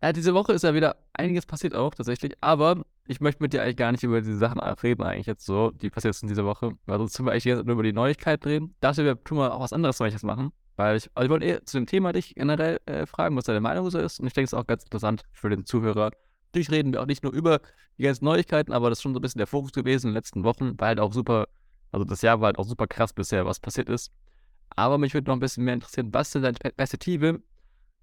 [0.00, 3.62] Ja, diese Woche ist ja wieder einiges passiert auch tatsächlich, aber ich möchte mit dir
[3.62, 6.72] eigentlich gar nicht über diese Sachen reden, eigentlich jetzt so, die passiert sind diese Woche,
[6.86, 8.76] weil sonst tun wir eigentlich jetzt nur über die Neuigkeit reden.
[8.80, 11.78] Dafür tun wir auch was anderes Neues machen, weil ich, also ich wollte eher zu
[11.78, 14.52] dem Thema dich generell äh, fragen, was deine Meinung so ist und ich denke, es
[14.52, 16.12] ist auch ganz interessant für den Zuhörer.
[16.50, 17.60] Natürlich reden wir auch nicht nur über
[17.98, 20.18] die ganzen Neuigkeiten, aber das ist schon so ein bisschen der Fokus gewesen in den
[20.18, 21.48] letzten Wochen, weil halt auch super,
[21.90, 24.12] also das Jahr war halt auch super krass bisher, was passiert ist.
[24.76, 27.42] Aber mich würde noch ein bisschen mehr interessieren, was sind deine Perspektive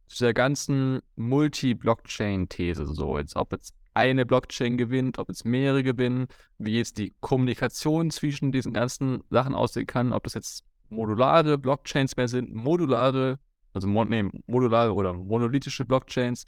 [0.08, 6.28] zu der ganzen Multi-Blockchain-These so, jetzt ob jetzt eine Blockchain gewinnt, ob jetzt mehrere gewinnen,
[6.58, 12.16] wie jetzt die Kommunikation zwischen diesen ganzen Sachen aussehen kann, ob das jetzt modulare Blockchains
[12.18, 13.40] mehr sind, modulare,
[13.74, 16.46] also nee, modulare oder monolithische Blockchains.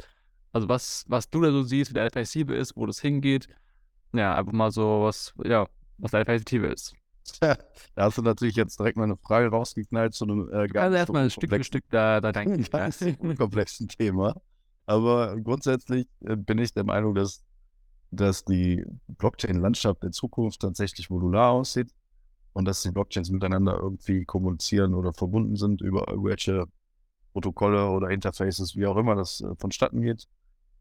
[0.51, 3.47] Also was, was du da so siehst, wie deine Perspektive ist, wo das hingeht.
[4.13, 6.95] Ja, einfach mal so was, ja, was deine Perspektive ist.
[7.39, 7.57] da
[7.95, 11.29] hast du natürlich jetzt direkt mal eine Frage rausgeknallt zu einem äh, ganz also erstmal
[11.29, 12.63] Stück für Stück da, da denken.
[12.71, 13.03] ganz
[13.37, 14.35] komplexen Thema.
[14.85, 17.43] Aber grundsätzlich äh, bin ich der Meinung, dass,
[18.11, 21.91] dass die Blockchain-Landschaft in Zukunft tatsächlich modular aussieht
[22.53, 26.65] und dass die Blockchains miteinander irgendwie kommunizieren oder verbunden sind über irgendwelche
[27.33, 30.27] Protokolle oder Interfaces, wie auch immer das äh, vonstatten geht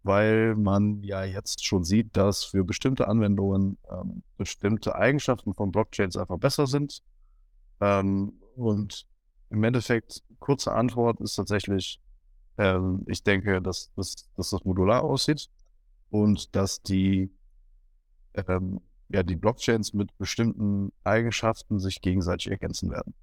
[0.07, 6.17] weil man ja jetzt schon sieht, dass für bestimmte Anwendungen ähm, bestimmte Eigenschaften von Blockchains
[6.17, 7.03] einfach besser sind.
[7.81, 9.07] Ähm, und
[9.51, 12.01] im Endeffekt, kurze Antwort ist tatsächlich,
[12.57, 15.49] ähm, ich denke, dass, dass, dass das modular aussieht
[16.11, 17.31] und dass die,
[18.35, 23.15] ähm, ja, die Blockchains mit bestimmten Eigenschaften sich gegenseitig ergänzen werden.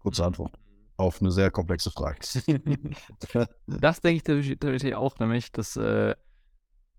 [0.00, 0.58] Kurze Antwort
[0.98, 2.18] auf eine sehr komplexe Frage.
[3.66, 6.14] das denke ich tatsächlich auch, nämlich, dass, äh,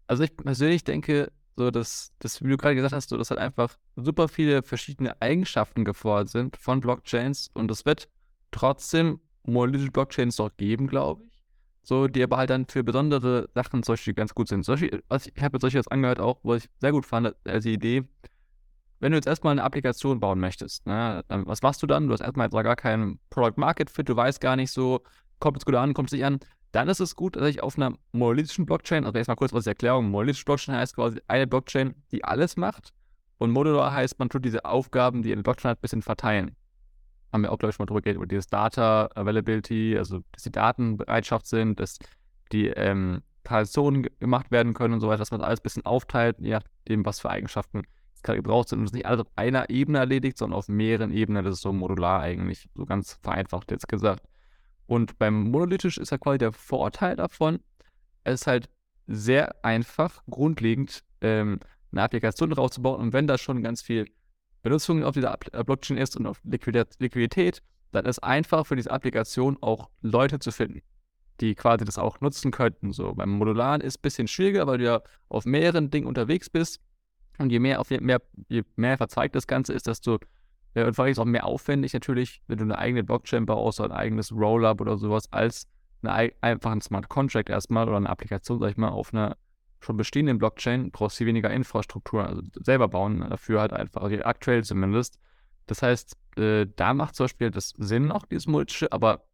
[0.07, 3.39] also ich persönlich denke, so dass, dass, wie du gerade gesagt hast, so, dass halt
[3.39, 8.07] einfach super viele verschiedene Eigenschaften gefordert sind von Blockchains und es wird
[8.51, 11.43] trotzdem monolithische Blockchains doch geben, glaube ich.
[11.83, 14.65] So, die aber halt dann für besondere Sachen zum Beispiel ganz gut sind.
[14.65, 17.35] Beispiel, was ich, ich habe jetzt solche jetzt angehört auch, was ich sehr gut fand,
[17.45, 18.05] als Idee,
[18.99, 22.07] wenn du jetzt erstmal eine Applikation bauen möchtest, ne, dann, was machst du dann?
[22.07, 25.01] Du hast erstmal gar keinen Product Market Fit, du weißt gar nicht so,
[25.39, 26.39] kommt es gut an, kommt es nicht an.
[26.71, 29.69] Dann ist es gut, dass ich auf einer monolithischen Blockchain, also erstmal kurz was die
[29.69, 32.93] Erklärung, monolithische Blockchain heißt quasi eine Blockchain, die alles macht.
[33.37, 36.55] Und modular heißt, man tut diese Aufgaben, die eine Blockchain hat, ein bisschen verteilen.
[37.31, 40.51] Haben wir auch, glaube ich, mal drüber geredet, über dieses Data Availability, also dass die
[40.51, 41.97] Daten Bereitschaft sind, dass
[42.51, 46.37] die ähm, Transaktionen gemacht werden können und so weiter, dass man alles ein bisschen aufteilt,
[46.39, 47.83] je nachdem, was für Eigenschaften
[48.23, 51.43] gerade gebraucht sind und es nicht alles auf einer Ebene erledigt, sondern auf mehreren Ebenen.
[51.43, 54.23] Das ist so modular eigentlich, so ganz vereinfacht jetzt gesagt.
[54.85, 57.59] Und beim Monolithisch ist ja quasi der Vorteil davon,
[58.23, 58.69] es ist halt
[59.07, 61.59] sehr einfach, grundlegend ähm,
[61.91, 63.01] eine Applikation draufzubauen.
[63.01, 64.05] Und wenn da schon ganz viel
[64.61, 69.57] Benutzung auf dieser äh, Blockchain ist und auf Liquidität, dann ist einfach für diese Applikation
[69.61, 70.81] auch Leute zu finden,
[71.39, 72.91] die quasi das auch nutzen könnten.
[72.91, 76.81] So beim Modularen ist ein bisschen schwieriger, weil du ja auf mehreren Dingen unterwegs bist
[77.39, 80.19] und je mehr, auf je mehr, je mehr verzweigt das Ganze ist, desto
[80.73, 83.45] äh, und vor allem ist es auch mehr aufwendig natürlich, wenn du eine eigene Blockchain
[83.45, 85.67] baust oder ein eigenes Rollup oder sowas, als
[86.01, 89.37] eine, einfach ein Smart Contract erstmal oder eine Applikation, sag ich mal, auf einer
[89.81, 94.17] schon bestehenden Blockchain, brauchst du weniger Infrastruktur, also selber bauen, ne, dafür halt einfach, also
[94.23, 95.19] aktuell zumindest.
[95.67, 99.25] Das heißt, äh, da macht zum Beispiel das Sinn auch, dieses Multische, aber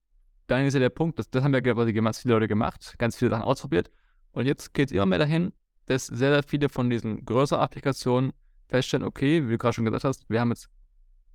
[0.47, 3.15] dann ist ja der Punkt, das, das haben ja quasi ganz viele Leute gemacht, ganz
[3.17, 3.89] viele Sachen ausprobiert
[4.33, 5.51] und jetzt geht es immer mehr dahin,
[5.87, 8.33] dass sehr, sehr viele von diesen größeren Applikationen
[8.67, 10.69] feststellen, okay, wie du gerade schon gesagt hast, wir haben jetzt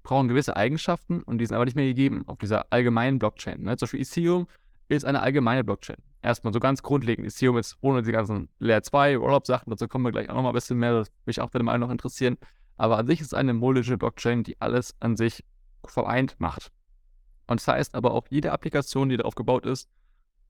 [0.02, 3.62] brauchen gewisse Eigenschaften und die sind aber nicht mehr gegeben auf dieser allgemeinen Blockchain.
[3.62, 3.76] Ne?
[3.76, 4.46] Zum Beispiel Ethereum
[4.88, 5.98] ist eine allgemeine Blockchain.
[6.22, 7.26] Erstmal so ganz grundlegend.
[7.26, 10.54] Ethereum ist ohne die ganzen Layer 2, Rollup-Sachen, dazu kommen wir gleich auch nochmal ein
[10.54, 12.38] bisschen mehr, das würde mich auch dem einen noch interessieren.
[12.76, 15.44] Aber an sich ist es eine monolithische Blockchain, die alles an sich
[15.84, 16.72] vereint macht.
[17.46, 19.88] Und das heißt aber auch, jede Applikation, die darauf gebaut ist,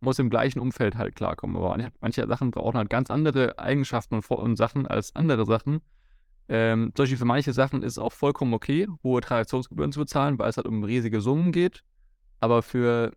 [0.00, 1.56] muss im gleichen Umfeld halt klarkommen.
[1.56, 5.80] Aber manche Sachen brauchen halt ganz andere Eigenschaften und, und Sachen als andere Sachen.
[6.48, 10.38] Ähm, zum Beispiel für manche Sachen ist es auch vollkommen okay, hohe Transaktionsgebühren zu bezahlen,
[10.38, 11.84] weil es halt um riesige Summen geht.
[12.40, 13.12] Aber für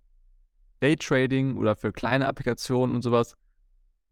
[0.81, 3.35] Daytrading oder für kleine Applikationen und sowas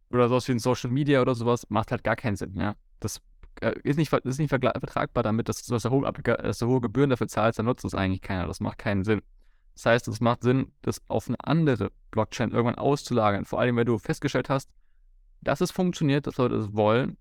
[0.09, 2.55] oder sowas wie in Social Media oder sowas macht halt gar keinen Sinn.
[2.55, 2.75] Ja?
[2.99, 3.21] Das
[3.61, 6.81] äh, ist nicht, ist nicht vertragbar damit, dass du, dass du hohe, dass du hohe
[6.81, 8.47] Gebühren dafür zahlst, dann nutzt es eigentlich keiner.
[8.47, 9.21] Das macht keinen Sinn.
[9.81, 13.45] Das heißt, es macht Sinn, das auf eine andere Blockchain irgendwann auszulagern.
[13.45, 14.69] Vor allem, wenn du festgestellt hast,
[15.41, 17.17] dass es funktioniert, dass Leute es wollen,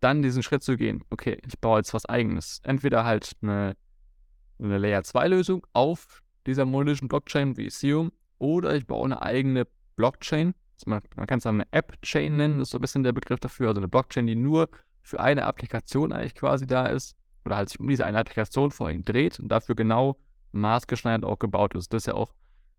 [0.00, 1.04] dann diesen Schritt zu gehen.
[1.10, 2.60] Okay, ich baue jetzt was eigenes.
[2.64, 3.76] Entweder halt eine,
[4.58, 9.68] eine Layer 2 Lösung auf dieser monolithischen Blockchain wie Ethereum oder ich baue eine eigene
[9.94, 10.54] Blockchain.
[10.86, 13.68] Man, man kann es eine App-Chain nennen, das ist so ein bisschen der Begriff dafür.
[13.68, 14.68] Also eine Blockchain, die nur
[15.02, 19.04] für eine Applikation eigentlich quasi da ist oder halt sich um diese eine Applikation vorhin
[19.04, 20.16] dreht und dafür genau
[20.56, 21.92] maßgeschneidert auch gebaut ist.
[21.92, 22.32] Das ist ja auch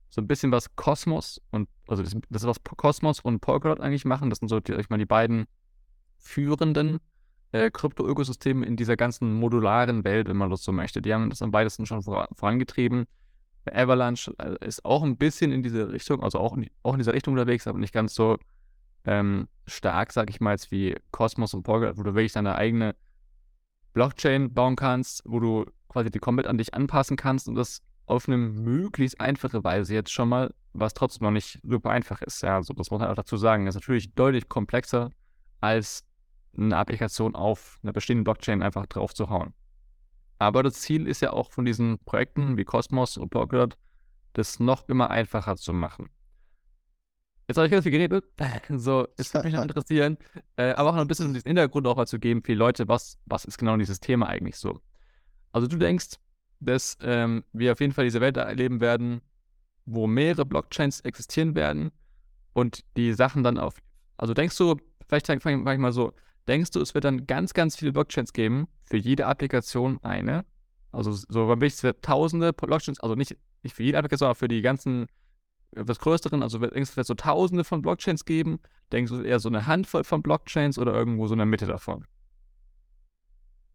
[0.09, 4.05] so ein bisschen was Cosmos und, also das, das ist was Cosmos und Polkadot eigentlich
[4.05, 4.29] machen.
[4.29, 5.47] Das sind so, die, ich mal, die beiden
[6.17, 6.99] führenden
[7.51, 11.01] äh, Krypto-Ökosysteme in dieser ganzen modularen Welt, wenn man das so möchte.
[11.01, 13.05] Die haben das am weitesten schon vor, vorangetrieben.
[13.71, 17.13] Avalanche äh, ist auch ein bisschen in diese Richtung, also auch in, auch in dieser
[17.13, 18.37] Richtung unterwegs, aber nicht ganz so
[19.05, 22.95] ähm, stark, sag ich mal, wie Cosmos und Polkadot, wo du wirklich deine eigene
[23.93, 25.65] Blockchain bauen kannst, wo du
[25.97, 30.11] quasi die komplett an dich anpassen kannst und das auf eine möglichst einfache Weise jetzt
[30.11, 32.43] schon mal, was trotzdem noch nicht super einfach ist.
[32.43, 33.65] Ja, also das muss man auch dazu sagen.
[33.65, 35.09] Das ist natürlich deutlich komplexer
[35.59, 36.05] als
[36.55, 39.53] eine Applikation auf einer bestehenden Blockchain einfach drauf zu hauen.
[40.37, 43.75] Aber das Ziel ist ja auch von diesen Projekten wie Cosmos und Polkadot,
[44.33, 46.09] das noch immer einfacher zu machen.
[47.47, 48.23] Jetzt habe ich ganz viel geredet.
[48.69, 50.17] So, es würde mich noch interessieren,
[50.57, 52.87] äh, aber auch noch ein bisschen diesen Hintergrund auch mal zu geben für die Leute,
[52.87, 54.79] was, was ist genau dieses Thema eigentlich so?
[55.57, 56.17] Also du denkst,
[56.59, 59.21] dass ähm, wir auf jeden Fall diese Welt erleben werden,
[59.87, 61.89] wo mehrere Blockchains existieren werden
[62.53, 63.79] und die Sachen dann auf.
[64.17, 64.75] Also denkst du,
[65.07, 66.13] vielleicht fange ich mal so,
[66.47, 70.45] denkst du, es wird dann ganz, ganz viele Blockchains geben, für jede Applikation eine?
[70.91, 74.47] Also so beim es wird tausende Blockchains, also nicht, nicht für jede Applikation, aber für
[74.47, 75.07] die ganzen
[75.71, 78.59] etwas größeren, also denkst du, es wird so tausende von Blockchains geben?
[78.91, 82.05] Denkst du eher so eine Handvoll von Blockchains oder irgendwo so in der Mitte davon?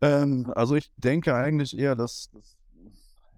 [0.02, 2.56] Ähm, also ich denke eigentlich eher, dass, dass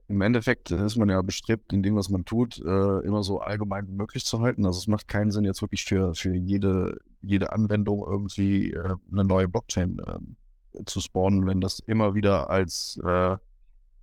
[0.08, 3.86] im Endeffekt ist man ja bestrebt, in dem, was man tut, äh, immer so allgemein
[3.96, 4.66] möglich zu halten.
[4.66, 9.24] Also es macht keinen Sinn, jetzt wirklich für, für jede, jede Anwendung irgendwie äh, eine
[9.24, 13.36] neue Blockchain äh, zu spawnen, wenn das immer wieder als äh,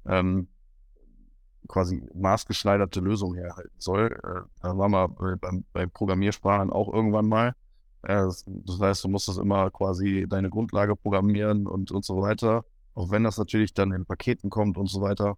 [0.06, 0.48] ähm,
[1.68, 4.20] quasi maßgeschneiderte Lösung herhalten soll.
[4.24, 5.08] Äh, da waren wir
[5.38, 7.54] bei, bei Programmiersprachen auch irgendwann mal.
[8.02, 12.66] Das, das heißt, du musst das immer quasi deine Grundlage programmieren und, und so weiter.
[12.94, 15.38] Auch wenn das natürlich dann in Paketen kommt und so weiter.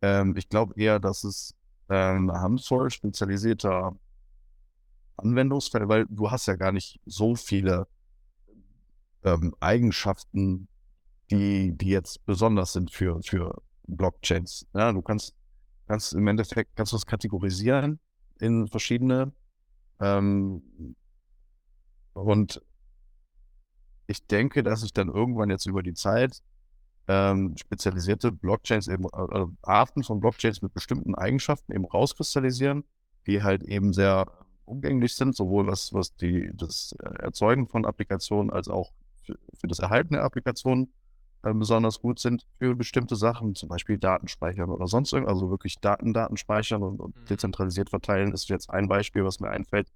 [0.00, 1.54] Ähm, ich glaube eher, dass es
[1.88, 3.96] äh, eine Handvoll spezialisierter
[5.16, 7.88] Anwendungsfälle, weil du hast ja gar nicht so viele
[9.24, 10.68] ähm, Eigenschaften,
[11.30, 14.66] die, die jetzt besonders sind für, für Blockchains.
[14.72, 15.34] Ja, du kannst,
[15.88, 17.98] kannst im Endeffekt kannst du es kategorisieren
[18.38, 19.32] in verschiedene
[20.00, 20.62] ähm,
[22.18, 22.62] und
[24.06, 26.42] ich denke, dass ich dann irgendwann jetzt über die Zeit
[27.06, 32.84] ähm, spezialisierte Blockchains eben, äh, Arten von Blockchains mit bestimmten Eigenschaften eben rauskristallisieren,
[33.26, 34.26] die halt eben sehr
[34.64, 38.92] umgänglich sind, sowohl was, was die, das Erzeugen von Applikationen als auch
[39.24, 40.92] für, für das Erhalten der Applikationen
[41.42, 45.80] äh, besonders gut sind für bestimmte Sachen, zum Beispiel Datenspeichern oder sonst irgendwas, also wirklich
[45.80, 47.24] Daten, Daten speichern und, und mhm.
[47.26, 49.88] dezentralisiert verteilen, ist jetzt ein Beispiel, was mir einfällt,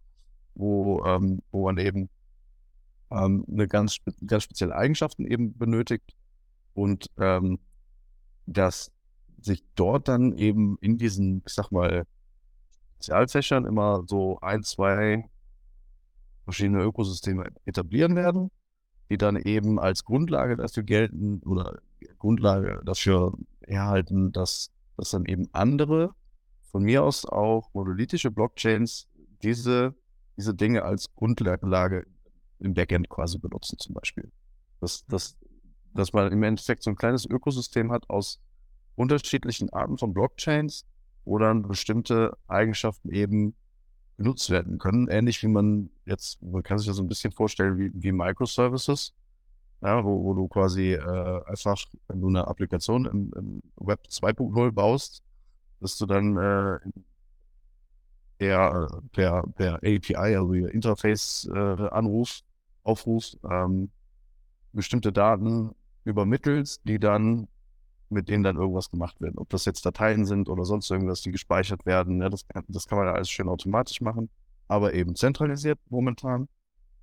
[0.55, 2.09] wo, ähm, wo man eben
[3.11, 6.15] ähm, eine ganz, ganz spezielle Eigenschaften eben benötigt,
[6.75, 7.59] und ähm,
[8.47, 8.91] dass
[9.41, 12.05] sich dort dann eben in diesen, ich sag mal,
[12.95, 15.29] Spezialfächern immer so ein, zwei
[16.45, 18.51] verschiedene Ökosysteme etablieren werden,
[19.11, 21.81] die dann eben als Grundlage dafür gelten oder
[22.19, 23.35] Grundlage dafür
[23.67, 26.15] herhalten, dass, dass dann eben andere,
[26.71, 29.09] von mir aus auch monolithische Blockchains,
[29.43, 29.95] diese,
[30.37, 32.07] diese Dinge als Grundlage
[32.59, 34.31] im Backend quasi benutzen zum Beispiel.
[34.81, 35.37] Das, das
[35.95, 38.41] dass man im Endeffekt so ein kleines Ökosystem hat aus
[38.95, 40.87] unterschiedlichen Arten von Blockchains,
[41.25, 43.55] wo dann bestimmte Eigenschaften eben
[44.17, 45.09] genutzt werden können.
[45.09, 49.15] Ähnlich wie man jetzt, man kann sich das so ein bisschen vorstellen wie, wie Microservices,
[49.83, 51.77] ja, wo, wo du quasi äh, einfach,
[52.09, 55.23] wenn du eine Applikation im, im Web 2.0 baust,
[55.81, 56.79] dass du dann äh,
[58.43, 61.59] per, per, per API, also Interface äh,
[61.91, 62.45] anrufst,
[62.83, 63.91] aufrufst, ähm,
[64.73, 65.71] bestimmte Daten
[66.05, 67.47] übermittelst, die dann
[68.09, 69.39] mit denen dann irgendwas gemacht wird.
[69.39, 72.87] Ob das jetzt Dateien sind oder sonst irgendwas, die gespeichert werden, ne, das, kann, das
[72.87, 74.29] kann man ja alles schön automatisch machen,
[74.67, 76.49] aber eben zentralisiert momentan.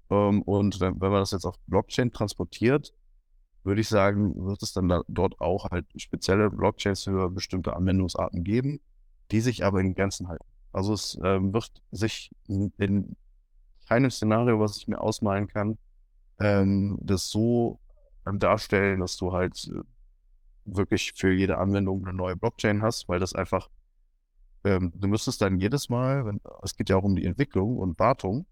[0.10, 2.94] Ähm, und wenn, wenn man das jetzt auf Blockchain transportiert,
[3.64, 8.44] würde ich sagen, wird es dann da, dort auch halt spezielle Blockchains für bestimmte Anwendungsarten
[8.44, 8.82] geben,
[9.32, 10.46] die sich aber in Grenzen halten.
[10.72, 13.16] Also es ähm, wird sich in, in
[13.88, 15.78] keinem Szenario, was ich mir ausmalen kann,
[16.40, 17.80] ähm, das so
[18.26, 19.82] darstellen, dass du halt äh,
[20.66, 23.70] wirklich für jede Anwendung eine neue Blockchain hast, weil das einfach,
[24.64, 27.98] ähm, du müsstest dann jedes Mal, wenn, es geht ja auch um die Entwicklung und
[27.98, 28.46] Wartung,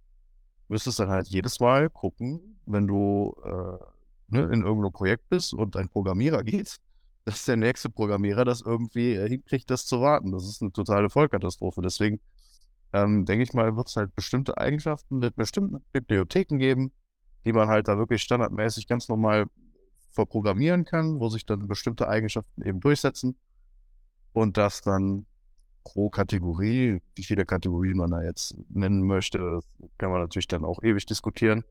[0.67, 3.77] müsstest dann halt jedes Mal gucken, wenn du äh,
[4.29, 6.77] ne, in irgendeinem Projekt bist und ein Programmierer geht,
[7.27, 10.31] dass der nächste Programmierer das irgendwie äh, hinkriegt, das zu warten.
[10.31, 11.81] Das ist eine totale Vollkatastrophe.
[11.81, 12.21] Deswegen
[12.93, 16.93] ähm, denke ich mal, wird es halt bestimmte Eigenschaften mit bestimmten Bibliotheken geben,
[17.43, 19.47] die man halt da wirklich standardmäßig ganz normal
[20.11, 23.35] verprogrammieren kann, wo sich dann bestimmte Eigenschaften eben durchsetzen
[24.31, 25.25] und das dann
[25.83, 29.59] pro Kategorie, wie viele Kategorien man da jetzt nennen möchte,
[29.97, 31.65] kann man natürlich dann auch ewig diskutieren,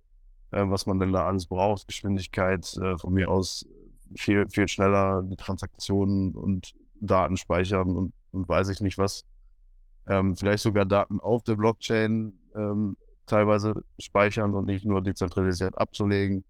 [0.50, 1.88] äh, was man denn da alles braucht.
[1.88, 3.64] Geschwindigkeit äh, von mir aus
[4.14, 9.25] viel, viel schneller die Transaktionen und Daten speichern und, und weiß ich nicht was.
[10.06, 12.96] Ähm, vielleicht sogar Daten auf der Blockchain ähm,
[13.26, 16.44] teilweise speichern und nicht nur dezentralisiert abzulegen.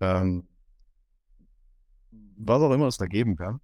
[0.00, 0.46] Ähm,
[2.36, 3.60] was auch immer es da geben kann.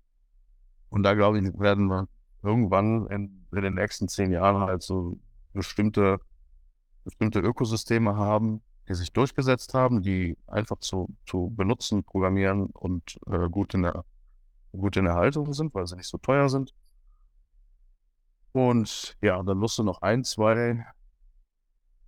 [0.91, 2.09] Und da glaube ich, werden wir
[2.43, 5.19] irgendwann in, in, den nächsten zehn Jahren halt so
[5.53, 6.19] bestimmte,
[7.05, 13.49] bestimmte Ökosysteme haben, die sich durchgesetzt haben, die einfach zu, zu benutzen, programmieren und äh,
[13.49, 14.05] gut, in der,
[14.73, 16.75] gut in der Haltung sind, weil sie nicht so teuer sind.
[18.53, 20.87] Und ja, dann musst du noch ein, zwei,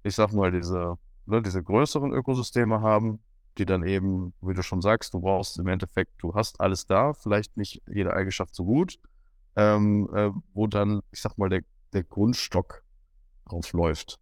[0.03, 3.21] ich sag mal, diese, ne, diese größeren Ökosysteme haben,
[3.59, 7.15] die dann eben, wie du schon sagst, du brauchst im Endeffekt, du hast alles da,
[7.15, 8.99] vielleicht nicht jede Eigenschaft so gut,
[9.57, 12.85] ähm, äh, wo dann, ich sag mal, der, der Grundstock
[13.47, 14.21] drauf läuft.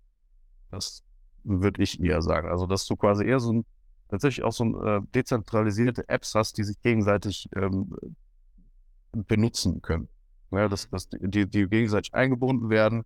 [0.71, 1.03] Das
[1.45, 2.49] würde ich eher sagen.
[2.49, 3.65] Also, dass du quasi eher so ein,
[4.09, 7.95] tatsächlich auch so ein, äh, dezentralisierte Apps hast, die sich gegenseitig ähm,
[9.13, 10.09] benutzen können.
[10.51, 13.05] Ja, dass, dass die, die gegenseitig eingebunden werden,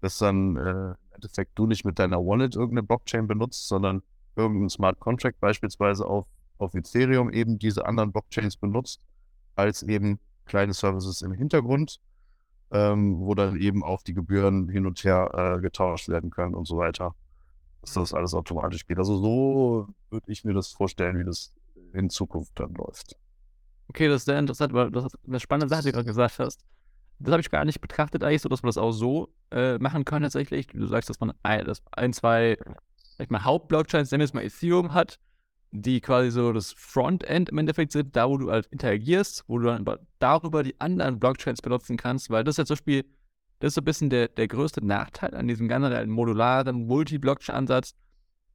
[0.00, 4.02] dass dann äh, im Endeffekt du nicht mit deiner Wallet irgendeine Blockchain benutzt, sondern
[4.36, 6.26] irgendein Smart Contract beispielsweise auf,
[6.58, 9.04] auf Ethereum eben diese anderen Blockchains benutzt,
[9.54, 12.00] als eben kleine Services im Hintergrund,
[12.72, 16.66] ähm, wo dann eben auch die Gebühren hin und her äh, getauscht werden können und
[16.66, 17.14] so weiter.
[17.82, 18.98] Dass das alles automatisch geht.
[18.98, 21.54] Also so würde ich mir das vorstellen, wie das
[21.92, 23.16] in Zukunft dann läuft.
[23.88, 26.64] Okay, das ist sehr interessant, weil das eine spannende Sache, die du gerade gesagt hast.
[27.18, 30.04] Das habe ich gar nicht betrachtet eigentlich, so dass man das auch so äh, machen
[30.04, 30.68] kann tatsächlich.
[30.68, 32.56] Du sagst, dass man ein, dass ein zwei
[33.18, 35.18] sag mal, Hauptblockchains, nennen wir es mal Ethereum hat,
[35.72, 39.66] die quasi so das Frontend im Endeffekt sind, da wo du halt interagierst, wo du
[39.66, 39.84] dann
[40.18, 43.04] darüber die anderen Blockchains benutzen kannst, weil das ist ja zum Beispiel,
[43.60, 47.94] das ist so ein bisschen der, der größte Nachteil an diesem generellen modularen Multi-Blockchain-Ansatz,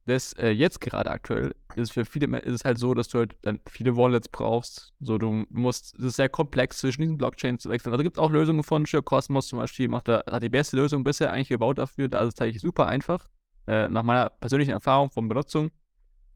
[0.06, 3.36] das äh, jetzt gerade aktuell ist für viele ist es halt so, dass du halt
[3.42, 4.94] dann viele Wallets brauchst.
[5.00, 7.92] So, du musst, es ist sehr komplex zwischen diesen Blockchains zu wechseln.
[7.92, 10.76] Also gibt es auch Lösungen von Sure Cosmos zum Beispiel, macht da, hat die beste
[10.76, 12.08] Lösung bisher eigentlich gebaut dafür.
[12.08, 13.26] Da ist es tatsächlich super einfach
[13.66, 15.70] äh, nach meiner persönlichen Erfahrung von Benutzung,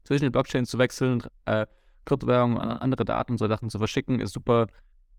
[0.03, 1.65] zwischen den Blockchains zu wechseln, äh,
[2.05, 4.67] Kryptowährungen, andere Daten, so Sachen zu verschicken, ist super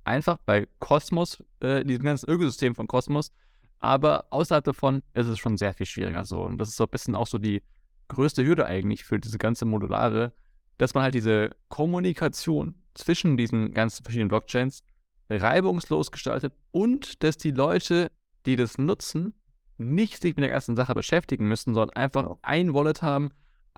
[0.05, 3.33] einfach bei Cosmos, äh, diesem ganzen Ökosystem von Cosmos.
[3.79, 6.43] Aber außerhalb davon ist es schon sehr viel schwieriger so.
[6.43, 7.63] Und das ist so ein bisschen auch so die
[8.09, 10.33] größte Hürde eigentlich für diese ganze Modulare,
[10.79, 14.85] dass man halt diese Kommunikation zwischen diesen ganzen verschiedenen Blockchains
[15.31, 18.11] reibungslos gestaltet und dass die Leute,
[18.47, 19.35] die das nutzen,
[19.79, 23.31] nicht sich mit der ganzen Sache beschäftigen müssen, sondern einfach ein Wallet haben,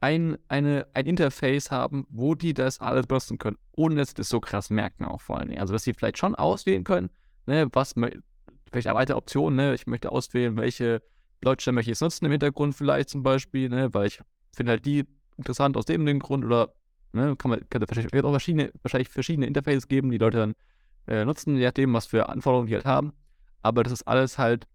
[0.05, 4.29] ein, eine, ein Interface haben, wo die das alles benutzen können, ohne dass sie das
[4.29, 5.61] so krass merken auch vor allen Dingen.
[5.63, 7.09] Also, dass sie vielleicht schon auswählen können,
[7.47, 11.01] ne, was, vielleicht eine weitere Option, ne, ich möchte auswählen, welche
[11.41, 14.21] Blockchain möchte ich jetzt nutzen im Hintergrund vielleicht zum Beispiel, ne, weil ich
[14.53, 15.07] finde halt die
[15.39, 16.75] interessant aus dem, Grund oder
[17.13, 20.55] ne, kann man kann auch verschiedene, wahrscheinlich verschiedene Interfaces geben, die Leute dann
[21.07, 23.15] äh, nutzen, je nachdem, was für Anforderungen die halt haben.
[23.63, 24.67] Aber das ist alles halt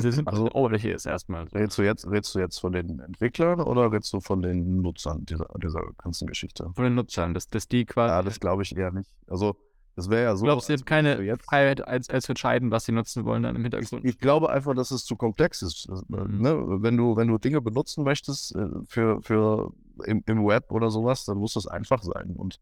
[0.00, 1.44] Sie sind also Oberfläche ist erstmal.
[1.48, 5.24] Redest du, jetzt, redest du jetzt von den Entwicklern oder redest du von den Nutzern
[5.24, 6.70] dieser, dieser ganzen Geschichte?
[6.74, 8.12] Von den Nutzern, dass, dass die quasi.
[8.12, 9.10] Ja, das glaube ich eher nicht.
[9.26, 9.56] Also,
[9.96, 10.44] das wäre ja so.
[10.44, 13.62] Du glaubst, haben keine Freiheit, als, als zu entscheiden, was sie nutzen wollen dann im
[13.62, 14.04] Hintergrund?
[14.04, 15.88] Ich, ich glaube einfach, dass es zu komplex ist.
[16.08, 16.40] Mhm.
[16.40, 16.82] Ne?
[16.82, 19.72] Wenn, du, wenn du Dinge benutzen möchtest äh, für, für
[20.06, 22.34] im, im Web oder sowas, dann muss das einfach sein.
[22.36, 22.60] Und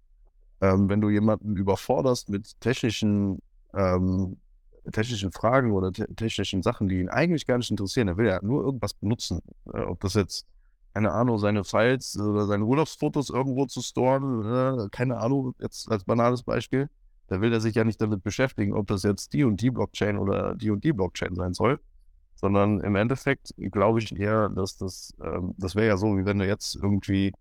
[0.61, 3.41] ähm, wenn du jemanden überforderst mit technischen
[3.75, 4.39] ähm,
[4.93, 8.09] technischen Fragen oder te technischen Sachen, die ihn eigentlich gar nicht interessieren.
[8.09, 9.41] Er will ja nur irgendwas benutzen.
[9.73, 10.47] Äh, ob das jetzt,
[10.95, 14.45] keine Ahnung, seine Files oder seine Urlaubsfotos irgendwo zu storen,
[14.85, 16.89] äh, keine Ahnung, jetzt als banales Beispiel.
[17.29, 20.19] Da will er sich ja nicht damit beschäftigen, ob das jetzt die und die Blockchain
[20.19, 21.79] oder die und die Blockchain sein soll.
[22.35, 26.39] Sondern im Endeffekt glaube ich eher, dass das, ähm, das wäre ja so, wie wenn
[26.39, 27.33] du jetzt irgendwie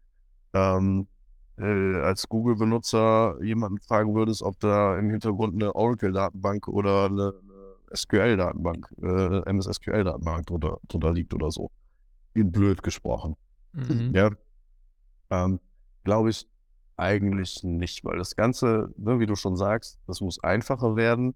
[0.53, 1.07] ähm,
[1.57, 7.33] äh, als Google-Benutzer jemanden fragen würdest, ob da im Hintergrund eine Oracle-Datenbank oder eine,
[7.93, 11.71] SQL-Datenbank, äh, MS-SQL-Datenbank drunter, drunter liegt oder so.
[12.33, 13.35] Blöd gesprochen.
[13.73, 14.11] Mhm.
[14.13, 14.31] Ja.
[15.29, 15.59] Ähm,
[16.03, 16.47] Glaube ich
[16.95, 21.35] eigentlich nicht, weil das Ganze, ne, wie du schon sagst, das muss einfacher werden,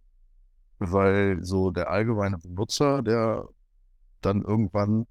[0.79, 3.47] weil so der allgemeine Benutzer, der
[4.21, 5.07] dann irgendwann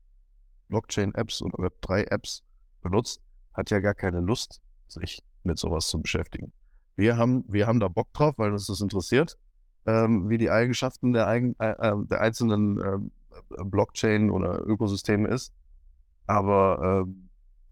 [0.69, 2.43] Blockchain-Apps oder Web3-Apps
[2.83, 3.21] benutzt,
[3.53, 4.61] hat ja gar keine Lust,
[4.93, 6.53] sich mit sowas zu beschäftigen.
[6.97, 9.39] Wir haben, wir haben da Bock drauf, weil uns das interessiert,
[9.87, 15.53] ähm, wie die Eigenschaften der, eigen, äh, äh der einzelnen äh, Blockchain oder Ökosysteme ist.
[16.27, 17.13] Aber äh,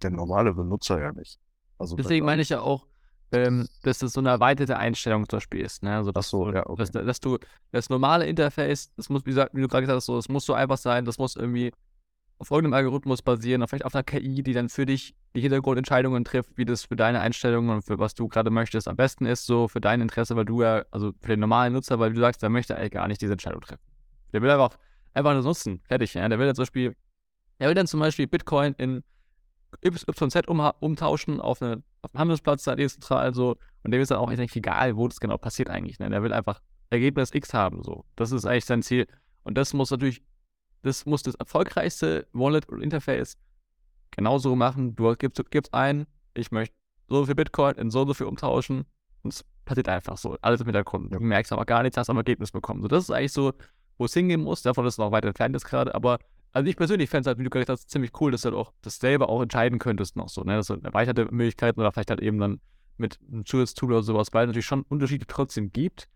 [0.02, 1.38] der normale Benutzer ja nicht.
[1.78, 2.86] Also Deswegen meine ich ja auch,
[3.30, 5.82] ähm, dass das so eine erweiterte Einstellung zum Beispiel ist.
[5.82, 5.94] Ne?
[5.94, 6.84] Also, dass, so, ja, okay.
[6.84, 7.38] dass, dass, du
[7.72, 10.46] das normale Interface, das muss, wie, gesagt, wie du gerade gesagt hast, so, das muss
[10.46, 11.72] so einfach sein, das muss irgendwie
[12.38, 16.56] auf irgendeinem Algorithmus basieren, vielleicht auf einer KI, die dann für dich die Hintergrundentscheidungen trifft,
[16.56, 19.66] wie das für deine Einstellungen und für was du gerade möchtest am besten ist, so
[19.66, 22.48] für dein Interesse, weil du ja, also für den normalen Nutzer, weil du sagst, der
[22.48, 23.82] möchte eigentlich gar nicht diese Entscheidung treffen.
[24.32, 24.78] Der will einfach,
[25.14, 26.14] einfach nur nutzen, fertig.
[26.14, 26.28] Ja?
[26.28, 26.96] Der will dann zum Beispiel,
[27.58, 29.02] der will dann zum Beispiel Bitcoin in
[29.84, 34.18] YZ um, umtauschen auf, eine, auf einen Handelsplatz, da dezentral so, und dem ist dann
[34.18, 35.98] auch eigentlich egal, wo das genau passiert eigentlich.
[35.98, 36.08] Ne?
[36.08, 38.04] Der will einfach Ergebnis X haben, so.
[38.16, 39.06] Das ist eigentlich sein Ziel.
[39.44, 40.22] Und das muss natürlich
[40.82, 43.36] das muss das erfolgreichste Wallet oder Interface
[44.10, 44.94] genauso machen.
[44.96, 46.74] Du gibst, gibst ein, ich möchte
[47.08, 48.84] so viel Bitcoin in so und so viel umtauschen
[49.22, 50.36] und es passiert einfach so.
[50.40, 51.12] Alles im Hintergrund.
[51.12, 52.82] Du merkst aber gar nichts, hast am Ergebnis bekommen.
[52.82, 53.52] So, das ist eigentlich so,
[53.96, 54.62] wo es hingehen muss.
[54.62, 56.18] Davon ist es noch weiter entfernt ist gerade, aber
[56.52, 58.56] also ich persönlich fände es halt, wie du gesagt hast, ziemlich cool, dass du halt
[58.56, 60.56] auch das selber auch entscheiden könntest noch so, ne?
[60.56, 62.60] Das sind erweiterte Möglichkeiten oder vielleicht halt eben dann
[62.96, 66.08] mit einem Zusatztool oder sowas, weil es natürlich schon Unterschiede trotzdem gibt.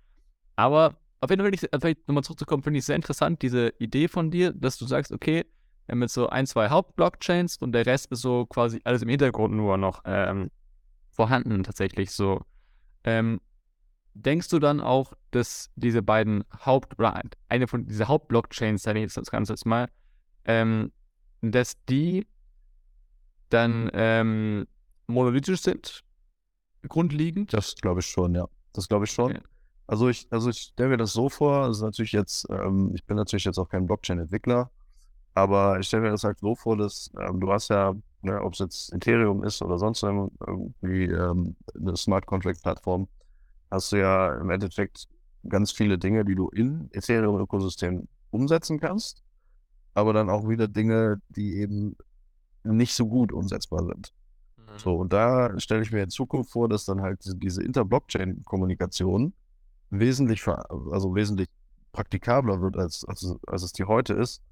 [0.56, 4.32] Aber auf jeden Fall, ich, vielleicht nochmal zurückzukommen, finde ich sehr interessant, diese Idee von
[4.32, 5.46] dir, dass du sagst, okay,
[5.86, 9.08] wir haben jetzt so ein, zwei Hauptblockchains und der Rest ist so quasi alles im
[9.08, 10.50] Hintergrund nur noch ähm,
[11.10, 12.40] vorhanden tatsächlich so.
[13.04, 13.40] Ähm,
[14.14, 19.04] denkst du dann auch, dass diese beiden Haupt- oder eine von diesen Hauptblockchains, sage ich
[19.04, 19.88] jetzt das Ganze jetzt mal,
[20.44, 20.90] ähm,
[21.40, 22.26] dass die
[23.48, 24.66] dann ähm,
[25.06, 26.02] monolithisch sind,
[26.88, 27.52] grundlegend?
[27.52, 28.48] Das glaube ich schon, ja.
[28.72, 29.36] Das glaube ich schon.
[29.36, 29.42] Okay.
[29.92, 33.04] Also ich, also ich stelle mir das so vor, das ist natürlich jetzt, ähm, ich
[33.04, 34.70] bin natürlich jetzt auch kein Blockchain-Entwickler,
[35.34, 38.54] aber ich stelle mir das halt so vor, dass ähm, du hast ja, ne, ob
[38.54, 43.06] es jetzt Ethereum ist oder sonst irgendwie ähm, eine Smart Contract-Plattform,
[43.70, 45.08] hast du ja im Endeffekt
[45.46, 49.22] ganz viele Dinge, die du in Ethereum-Ökosystem umsetzen kannst,
[49.92, 51.96] aber dann auch wieder Dinge, die eben
[52.64, 54.14] nicht so gut umsetzbar sind.
[54.56, 54.78] Mhm.
[54.78, 59.34] So, und da stelle ich mir in Zukunft vor, dass dann halt diese, diese Inter-Blockchain-Kommunikation
[59.92, 61.48] wesentlich, also wesentlich
[61.92, 64.42] praktikabler wird, als, als, als es die heute ist.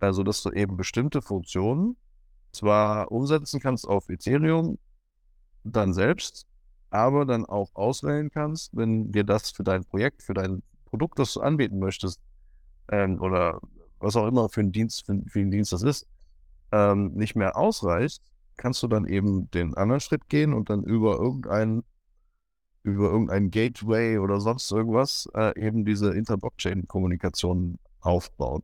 [0.00, 1.96] Also, dass du eben bestimmte Funktionen
[2.52, 4.78] zwar umsetzen kannst auf Ethereum
[5.64, 6.46] dann selbst,
[6.90, 11.34] aber dann auch auswählen kannst, wenn dir das für dein Projekt, für dein Produkt, das
[11.34, 12.20] du anbieten möchtest,
[12.90, 13.60] ähm, oder
[13.98, 16.06] was auch immer für einen Dienst, für, für einen Dienst das ist,
[16.72, 18.22] ähm, nicht mehr ausreicht,
[18.56, 21.84] kannst du dann eben den anderen Schritt gehen und dann über irgendeinen
[22.86, 28.62] über irgendein Gateway oder sonst irgendwas äh, eben diese Inter-Blockchain-Kommunikation aufbauen.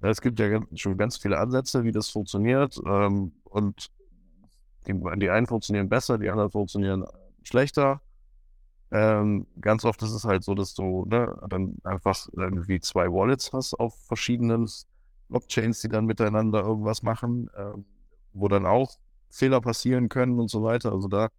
[0.00, 3.90] Es gibt ja schon ganz viele Ansätze, wie das funktioniert ähm, und
[4.86, 7.04] die, die, einen funktionieren besser, die anderen funktionieren
[7.42, 8.00] schlechter.
[8.92, 13.52] Ähm, ganz oft ist es halt so, dass du ne, dann einfach irgendwie zwei Wallets
[13.52, 14.70] hast auf verschiedenen
[15.28, 17.72] Blockchains, die dann miteinander irgendwas machen, äh,
[18.32, 18.94] wo dann auch
[19.28, 20.92] Fehler passieren können und so weiter.
[20.92, 21.30] Also da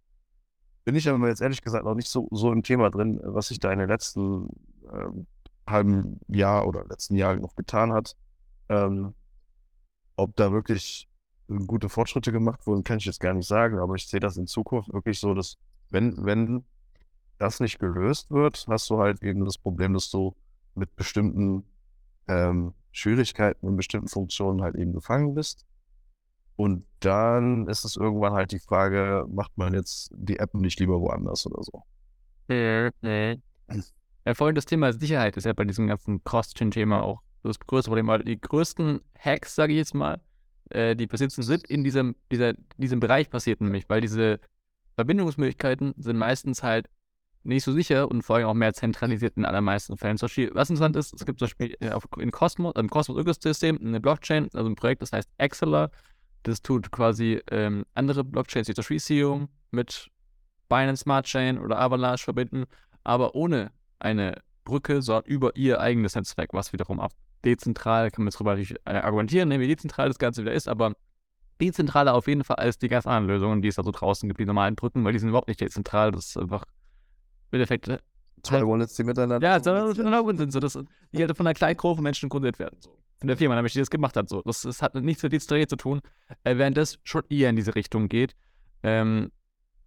[0.88, 3.60] bin ich aber jetzt ehrlich gesagt noch nicht so, so im Thema drin, was sich
[3.60, 4.48] da in den letzten
[4.90, 5.10] äh,
[5.66, 8.16] halben Jahr oder letzten Jahren noch getan hat.
[8.70, 9.12] Ähm,
[10.16, 11.06] ob da wirklich
[11.66, 14.46] gute Fortschritte gemacht wurden, kann ich jetzt gar nicht sagen, aber ich sehe das in
[14.46, 15.58] Zukunft wirklich so, dass
[15.90, 16.64] wenn, wenn
[17.36, 20.34] das nicht gelöst wird, hast du halt eben das Problem, dass du
[20.74, 21.64] mit bestimmten
[22.28, 25.66] ähm, Schwierigkeiten und bestimmten Funktionen halt eben gefangen bist
[26.58, 31.00] und dann ist es irgendwann halt die Frage, macht man jetzt die App nicht lieber
[31.00, 31.84] woanders oder so?
[34.24, 38.08] Ja, vorhin das Thema Sicherheit ist ja bei diesem ganzen Cross-Chain-Thema auch das größte Problem.
[38.08, 40.20] Weil die größten Hacks, sage ich jetzt mal,
[40.70, 44.40] äh, die passiert sind, in diesem, dieser, diesem Bereich passiert nämlich, weil diese
[44.96, 46.90] Verbindungsmöglichkeiten sind meistens halt
[47.44, 50.20] nicht so sicher und vor allem auch mehr zentralisiert in allermeisten Fällen.
[50.20, 54.68] Was interessant ist, es gibt zum Beispiel äh, in Cosmos, im Cosmos-Ökosystem eine Blockchain, also
[54.68, 55.92] ein Projekt, das heißt Axelar.
[56.42, 60.08] Das tut quasi ähm, andere Blockchains wie zum Beispiel Ethereum mit
[60.68, 62.64] Binance Smart Chain oder Avalanche verbinden,
[63.04, 67.12] aber ohne eine Brücke, sondern über ihr eigenes Netzwerk, was wiederum ab
[67.44, 70.94] dezentral, kann man jetzt drüber äh, argumentieren, ne, wie dezentral das Ganze wieder ist, aber
[71.60, 74.40] dezentraler auf jeden Fall als die ganzen anderen Lösungen, die es da so draußen gibt,
[74.40, 76.64] die normalen Brücken, weil die sind überhaupt nicht dezentral, das ist einfach
[77.50, 77.98] im Endeffekt äh,
[78.42, 79.46] Zwei Wallets, die miteinander.
[79.46, 80.78] Ja, sind so, dass
[81.12, 82.78] die halt von einer kleinen Gruppe Menschen grundiert werden.
[82.80, 84.28] So von der Firma, nämlich die das gemacht hat.
[84.28, 84.42] So.
[84.42, 86.00] Das, das hat nichts mit Distribution zu tun,
[86.44, 88.34] äh, während das schon eher in diese Richtung geht.
[88.82, 89.32] Ähm,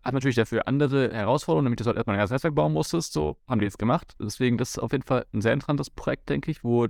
[0.04, 3.14] hat natürlich dafür andere Herausforderungen, nämlich dass du halt erstmal ein ganzes Netzwerk bauen musstest.
[3.14, 4.16] So haben die jetzt gemacht.
[4.20, 6.88] Deswegen, das ist auf jeden Fall ein sehr interessantes Projekt, denke ich, wo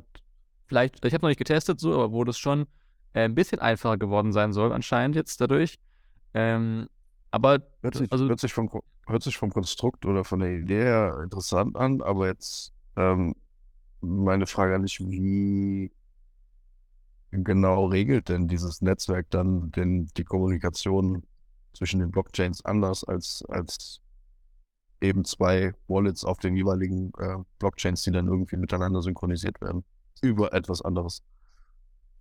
[0.66, 2.62] vielleicht, ich habe noch nicht getestet, so, aber wo das schon
[3.14, 5.78] äh, ein bisschen einfacher geworden sein soll, anscheinend jetzt dadurch.
[6.34, 6.88] Ähm,
[7.30, 8.70] aber hört sich, also, hört, sich vom,
[9.12, 13.36] hört sich vom Konstrukt oder von der Idee her interessant an, aber jetzt ähm,
[14.02, 15.92] meine Frage an dich, wie
[17.32, 21.24] genau regelt denn dieses Netzwerk dann den, die Kommunikation
[21.74, 24.02] zwischen den Blockchains anders als, als
[25.00, 29.84] eben zwei Wallets auf den jeweiligen äh, Blockchains, die dann irgendwie miteinander synchronisiert werden.
[30.22, 31.24] Über etwas anderes.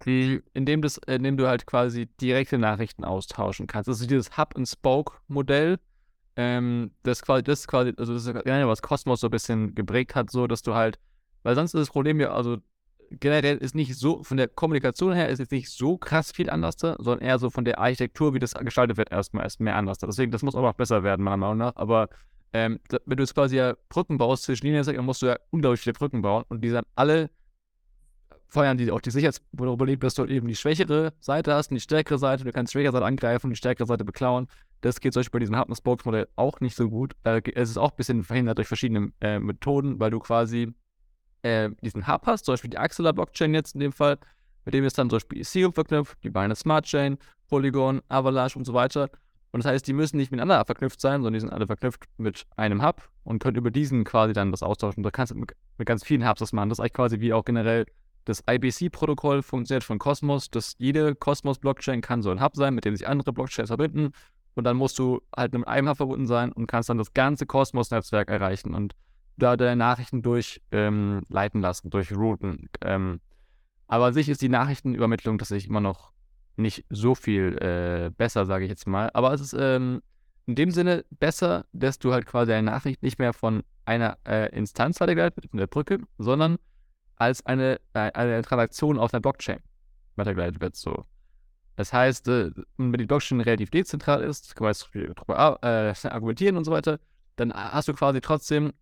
[0.07, 3.87] Indem, das, indem du halt quasi direkte Nachrichten austauschen kannst.
[3.89, 5.79] Also dieses Hub-and-Spoke-Modell,
[6.43, 10.15] ähm, das quasi, das quasi, also das ist ja was Cosmos so ein bisschen geprägt
[10.15, 10.99] hat, so dass du halt,
[11.43, 12.57] weil sonst ist das Problem ja, also
[13.11, 16.77] generell ist nicht so, von der Kommunikation her ist jetzt nicht so krass viel anders,
[16.79, 19.99] sondern eher so von der Architektur, wie das gestaltet wird, erstmal ist mehr anders.
[19.99, 21.77] Deswegen, das muss auch besser werden, meiner Meinung nach.
[21.77, 22.09] Aber
[22.55, 25.81] ähm, wenn du jetzt quasi ja Brücken baust zwischen Linien, dann musst du ja unglaublich
[25.81, 27.29] viele Brücken bauen und die sind alle
[28.49, 32.19] feuern die auch die Sicherheitsprobleme, dass du eben die schwächere Seite hast und die stärkere
[32.19, 32.45] Seite.
[32.45, 34.49] Du kannst die schwächere Seite angreifen und die stärkere Seite beklauen.
[34.81, 37.15] Das geht zum Beispiel bei diesem Hub Spokes Modell auch nicht so gut.
[37.25, 40.73] Äh, es ist auch ein bisschen verhindert durch verschiedene äh, Methoden, weil du quasi
[41.43, 44.19] äh, diesen Hub hast, zum Beispiel die Axelar Blockchain jetzt in dem Fall,
[44.65, 48.65] mit dem ist dann zum Beispiel Ethereum verknüpft, die Binance Smart Chain, Polygon, Avalanche und
[48.65, 49.11] so weiter.
[49.53, 52.47] Und das heißt, die müssen nicht miteinander verknüpft sein, sondern die sind alle verknüpft mit
[52.57, 55.03] einem Hub und können über diesen quasi dann das austauschen.
[55.03, 56.69] Da kannst du mit, mit ganz vielen Hubs das machen.
[56.69, 57.87] Das ist eigentlich quasi wie auch generell
[58.27, 62.95] das IBC-Protokoll funktioniert von Cosmos, dass jede Cosmos-Blockchain kann so ein Hub sein, mit dem
[62.95, 64.13] sich andere Blockchains verbinden.
[64.55, 67.47] Und dann musst du halt mit einem Hub verbunden sein und kannst dann das ganze
[67.47, 68.75] Cosmos-Netzwerk erreichen.
[68.75, 68.95] Und
[69.37, 72.69] da deine Nachrichten durchleiten ähm, lassen, durch Routen.
[72.83, 73.21] Ähm,
[73.87, 76.13] aber an sich ist die Nachrichtenübermittlung tatsächlich immer noch
[76.57, 79.11] nicht so viel äh, besser, sage ich jetzt mal.
[79.15, 80.03] Aber es ist ähm,
[80.47, 84.55] in dem Sinne besser, dass du halt quasi eine Nachricht nicht mehr von einer äh,
[84.57, 86.59] Instanz weitergeleitet wird, von der Brücke, sondern
[87.17, 89.61] als eine, äh, eine Transaktion auf einer Blockchain
[90.17, 90.77] weitergeleitet wird.
[90.77, 91.05] So.
[91.81, 96.59] Das heißt, äh, wenn die Blockchain relativ dezentral ist, kann man jetzt darüber äh, argumentieren
[96.59, 97.01] und so weiter,
[97.37, 98.75] dann hast du quasi trotzdem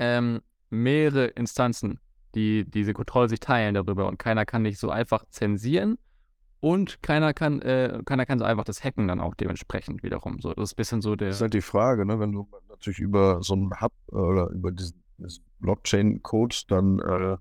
[0.00, 2.00] ähm, mehrere Instanzen,
[2.34, 5.96] die diese Kontrolle sich teilen darüber und keiner kann nicht so einfach zensieren
[6.58, 10.40] und keiner kann, äh, keiner kann so einfach das hacken dann auch dementsprechend wiederum.
[10.40, 11.28] So, das ist ein bisschen so der.
[11.28, 12.18] Das ist halt die Frage, ne?
[12.18, 17.36] wenn du natürlich über so einen Hub äh, oder über diesen, diesen Blockchain-Code dann, äh,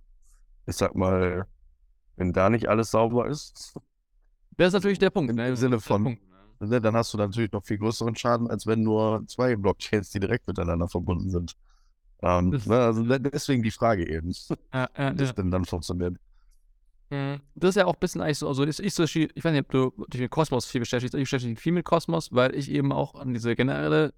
[0.68, 1.48] ich sag mal,
[2.16, 3.76] wenn da nicht alles sauber ist.
[4.58, 5.34] Das ist natürlich der Punkt.
[5.34, 5.50] Ne?
[5.50, 6.22] Im Sinne von, Punkt,
[6.60, 6.82] ne?
[6.82, 10.48] dann hast du natürlich noch viel größeren Schaden, als wenn nur zwei Blockchains, die direkt
[10.48, 11.56] miteinander verbunden sind.
[12.22, 14.34] Ähm, ne, also deswegen die Frage eben,
[14.74, 15.34] ja, ja, wie das ja.
[15.34, 16.16] denn dann funktioniert.
[17.10, 17.42] Mhm.
[17.56, 19.66] Das ist ja auch ein bisschen eigentlich so, also ich, ich, so, ich weiß nicht,
[19.66, 22.72] ob du dich mit Kosmos viel beschäftigst, ich beschäftige mich viel mit Kosmos, weil ich
[22.72, 24.14] eben auch an diese generelle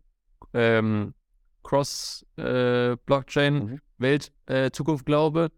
[0.53, 1.15] ähm,
[1.63, 4.57] Cross-Blockchain-Welt äh, mhm.
[4.67, 5.49] äh, Zukunft glaube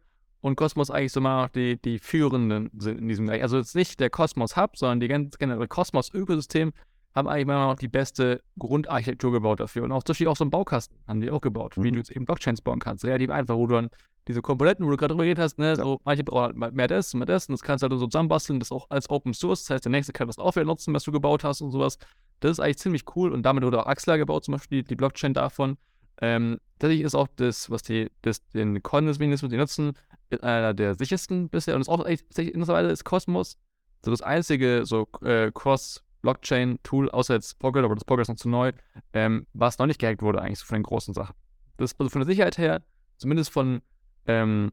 [0.48, 3.42] und Kosmos eigentlich so mal die, die führenden sind in diesem Bereich.
[3.44, 6.72] Also jetzt nicht der Kosmos Hub, sondern die ganz generelle Kosmos-Ökosystem
[7.14, 9.84] haben eigentlich immer noch die beste Grundarchitektur gebaut dafür.
[9.84, 11.84] Und auch zum Beispiel auch so einen Baukasten haben die auch gebaut, mhm.
[11.84, 13.04] wie du jetzt eben Blockchains bauen kannst.
[13.04, 13.90] Relativ einfach, wo du dann
[14.28, 17.14] diese Komponenten, wo du gerade drüber geredet hast, ne, so manche brauchen halt mehr das,
[17.14, 19.64] mehr das, und das kannst du halt so zusammenbasteln, das auch als Open Source.
[19.64, 21.98] Das heißt, der nächste kann das auch wieder nutzen, was du gebaut hast und sowas.
[22.40, 23.32] Das ist eigentlich ziemlich cool.
[23.32, 25.78] Und damit wurde auch Axler gebaut, zum Beispiel die Blockchain davon.
[26.22, 29.94] Ähm, tatsächlich ist auch das, was die, das, den Coinless-Mechanismus, die nutzen,
[30.42, 31.76] einer der sichersten bisher.
[31.76, 33.58] Und das auch echt, mittlerweile ist Cosmos
[34.04, 38.36] so das einzige so äh, Cross- Blockchain-Tool, außer jetzt Poggle, aber das Poggle ist noch
[38.36, 38.74] zu neu,
[39.14, 41.36] ähm, was noch nicht gehackt wurde eigentlich so von den großen Sachen.
[41.78, 42.82] Das also von der Sicherheit her,
[43.18, 43.82] zumindest von,
[44.26, 44.72] ähm,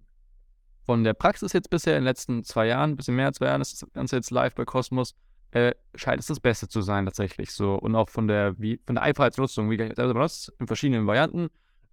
[0.84, 3.46] von der Praxis jetzt bisher in den letzten zwei Jahren, ein bisschen mehr als zwei
[3.46, 5.14] Jahren ist das Ganze jetzt live bei Cosmos,
[5.54, 7.74] äh, scheint es das Beste zu sein tatsächlich so.
[7.76, 11.48] Und auch von der, wie, von der Einfachheitsnutzung, wie ich selber benutzt, in verschiedenen Varianten.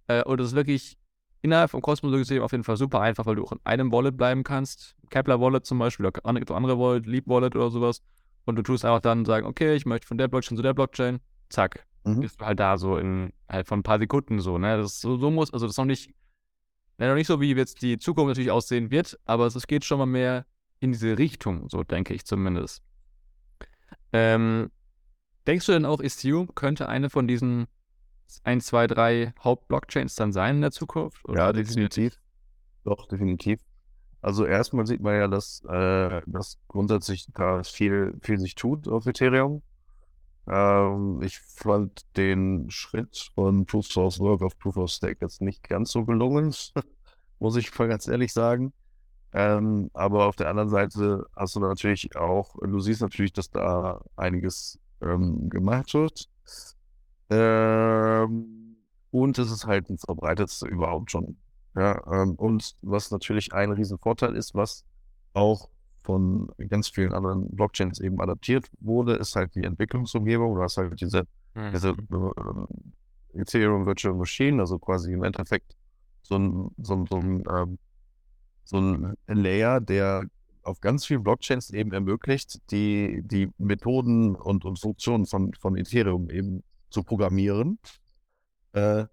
[0.08, 0.98] Äh, und das ist wirklich
[1.42, 4.42] innerhalb vom Cosmos-System auf jeden Fall super einfach, weil du auch in einem Wallet bleiben
[4.42, 4.96] kannst.
[5.10, 8.02] Kepler Wallet zum Beispiel, oder andere, andere Wallet, Leap Wallet oder sowas.
[8.46, 11.20] Und du tust einfach dann sagen, okay, ich möchte von der Blockchain zu der Blockchain,
[11.48, 11.86] zack.
[12.04, 12.20] Mhm.
[12.20, 14.76] Bist du halt da so in halt von ein paar Sekunden so, ne?
[14.76, 16.10] Das so, so muss, also das ist noch nicht,
[16.98, 19.98] ja, noch nicht so, wie jetzt die Zukunft natürlich aussehen wird, aber es geht schon
[19.98, 20.46] mal mehr
[20.80, 22.82] in diese Richtung, so denke ich zumindest.
[24.12, 24.70] Ähm,
[25.46, 27.66] denkst du denn auch, Ethereum könnte eine von diesen
[28.44, 31.22] 1, 2, 3 Hauptblockchains dann sein in der Zukunft?
[31.34, 32.18] Ja, definitiv.
[32.84, 33.60] Doch, definitiv.
[34.20, 39.06] Also erstmal sieht man ja, dass, äh, dass grundsätzlich da viel, viel sich tut auf
[39.06, 39.62] Ethereum.
[40.48, 45.68] Ähm, ich fand den Schritt von Proof of Work auf Proof of Stake jetzt nicht
[45.68, 46.54] ganz so gelungen,
[47.40, 48.72] muss ich voll ganz ehrlich sagen.
[49.32, 54.00] Ähm, aber auf der anderen Seite hast du natürlich auch, du siehst natürlich, dass da
[54.16, 56.28] einiges ähm, gemacht wird.
[57.30, 58.76] Ähm,
[59.10, 61.36] und es ist halt ein verbreitetste überhaupt schon
[61.74, 64.84] ja, ähm, und was natürlich ein Riesenvorteil ist, was
[65.32, 65.70] auch
[66.02, 70.54] von ganz vielen anderen Blockchains eben adaptiert wurde, ist halt die Entwicklungsumgebung.
[70.54, 71.70] Du hast halt diese, mhm.
[71.72, 75.76] diese äh, Ethereum Virtual Machine, also quasi im Endeffekt
[76.22, 77.78] so ein, so ein, so ein, ähm,
[78.64, 80.24] so ein Layer, der
[80.62, 86.30] auf ganz vielen Blockchains eben ermöglicht, die, die Methoden und, und Funktionen von, von Ethereum
[86.30, 87.78] eben zu programmieren.
[88.72, 89.06] Äh,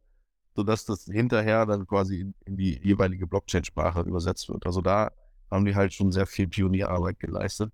[0.55, 4.65] sodass das hinterher dann quasi in, in die jeweilige Blockchain-Sprache übersetzt wird.
[4.65, 5.11] Also da
[5.49, 7.71] haben die halt schon sehr viel Pionierarbeit geleistet.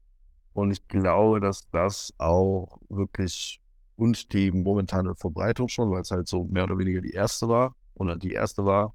[0.54, 3.60] Und ich glaube, dass das auch wirklich
[3.98, 7.76] und die momentane Verbreitung schon, weil es halt so mehr oder weniger die erste war
[7.96, 8.94] oder die erste war,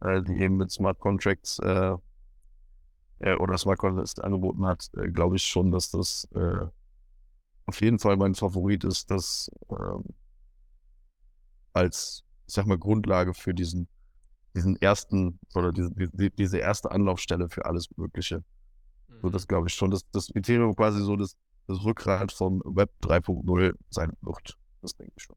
[0.00, 1.94] äh, die eben mit Smart Contracts äh,
[3.20, 6.66] äh, oder Smart Contracts angeboten hat, äh, glaube ich schon, dass das äh,
[7.66, 10.04] auf jeden Fall mein Favorit ist, das ähm,
[11.72, 13.88] als, ich sag mal, Grundlage für diesen,
[14.54, 18.38] diesen ersten oder diese, die, diese erste Anlaufstelle für alles Mögliche.
[19.08, 19.14] Mhm.
[19.22, 22.90] So, das glaube ich schon, dass das Ethereum quasi so das, das Rückgrat vom Web
[23.02, 24.56] 3.0 sein wird.
[24.80, 25.36] Das denke ich schon.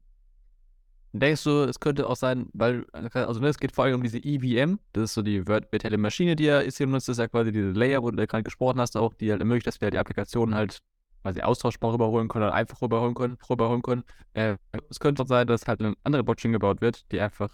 [1.14, 4.18] Denkst du, es könnte auch sein, weil, also ne, es geht vor allem um diese
[4.18, 7.28] EVM, das ist so die virtuelle Maschine, die ja ist hier nutzt, das ist ja
[7.28, 9.98] quasi diese Layer, wo du gerade gesprochen hast, auch, die halt ermöglicht, dass wir die
[9.98, 10.78] Applikationen halt
[11.22, 13.38] quasi austauschbar rüberholen können oder einfach rüberholen können.
[13.48, 14.04] Rüberholen können.
[14.34, 14.56] Äh,
[14.90, 17.50] es könnte auch sein, dass halt eine andere Blockchain gebaut wird, die einfach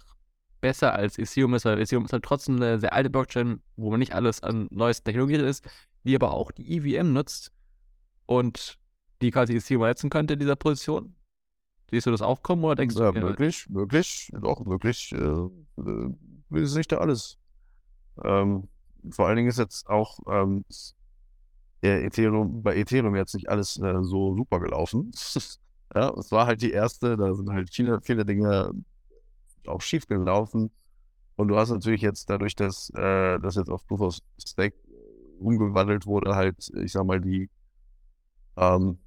[0.61, 3.99] besser als Ethereum ist, weil Ethereum ist halt trotzdem eine sehr alte Blockchain, wo man
[3.99, 5.65] nicht alles an neuesten Technologien ist,
[6.03, 7.51] die aber auch die EVM nutzt
[8.25, 8.77] und
[9.21, 11.15] die quasi Ethereum ersetzen könnte in dieser Position.
[11.91, 13.19] Siehst du das auch kommen oder denkst ja, du?
[13.19, 15.11] Ja, möglich, möglich, doch, möglich.
[15.13, 17.37] Äh, äh, ist nicht da alles.
[18.23, 18.67] Ähm,
[19.09, 20.65] vor allen Dingen ist jetzt auch ähm,
[21.81, 25.11] Ethereum, bei Ethereum jetzt nicht alles äh, so super gelaufen.
[25.95, 28.71] ja, es war halt die erste, da sind halt viele, viele Dinge
[29.65, 30.71] auch schief gelaufen.
[31.35, 34.75] Und du hast natürlich jetzt dadurch, dass äh, das jetzt auf Proof of Stake
[35.39, 37.49] umgewandelt wurde, halt, ich sag mal, die
[38.57, 38.97] ähm,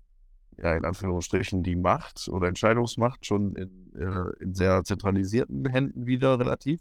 [0.58, 6.38] ja, in Anführungsstrichen die Macht oder Entscheidungsmacht schon in, äh, in sehr zentralisierten Händen wieder
[6.38, 6.80] relativ.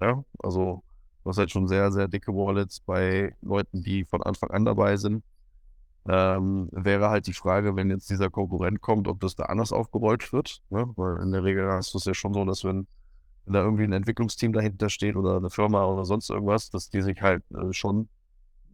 [0.00, 0.82] Ja, also
[1.22, 4.96] du hast halt schon sehr, sehr dicke Wallets bei Leuten, die von Anfang an dabei
[4.96, 5.24] sind.
[6.08, 10.32] Ähm, wäre halt die Frage, wenn jetzt dieser Konkurrent kommt, ob das da anders aufgerollt
[10.32, 10.62] wird.
[10.70, 10.88] Ne?
[10.96, 12.86] Weil in der Regel hast du es ja schon so, dass wenn,
[13.44, 17.02] wenn da irgendwie ein Entwicklungsteam dahinter steht oder eine Firma oder sonst irgendwas, dass die
[17.02, 18.08] sich halt äh, schon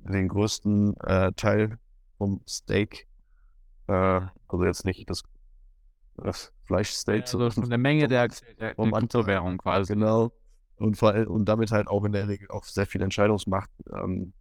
[0.04, 1.78] den größten äh, Teil
[2.18, 3.06] vom Stake
[3.88, 5.22] äh, also jetzt nicht das,
[6.16, 7.26] das Fleischsteak.
[7.32, 9.94] Ja, also von der Menge der, der, der Kryptowährung quasi.
[9.94, 10.32] Genau.
[10.76, 14.32] Und, vor, und damit halt auch in der Regel auch sehr viel Entscheidungsmacht ähm,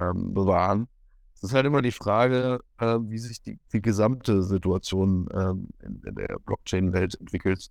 [0.00, 0.88] ähm, bewahren.
[1.34, 6.00] Es ist halt immer die Frage, äh, wie sich die, die gesamte Situation ähm, in,
[6.06, 7.68] in, der Blockchain-Welt entwickelt.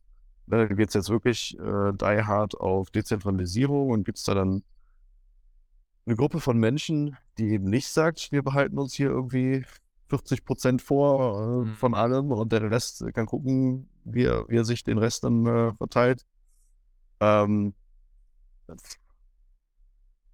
[0.47, 4.63] Ne, Geht es jetzt wirklich äh, die hard auf Dezentralisierung und gibt es da dann
[6.05, 9.63] eine Gruppe von Menschen, die eben nicht sagt, wir behalten uns hier irgendwie
[10.11, 11.73] 40 Prozent vor äh, mhm.
[11.75, 15.45] von allem und der Rest kann gucken, wie er, wie er sich den Rest dann
[15.45, 16.25] äh, verteilt.
[17.21, 17.73] Ähm,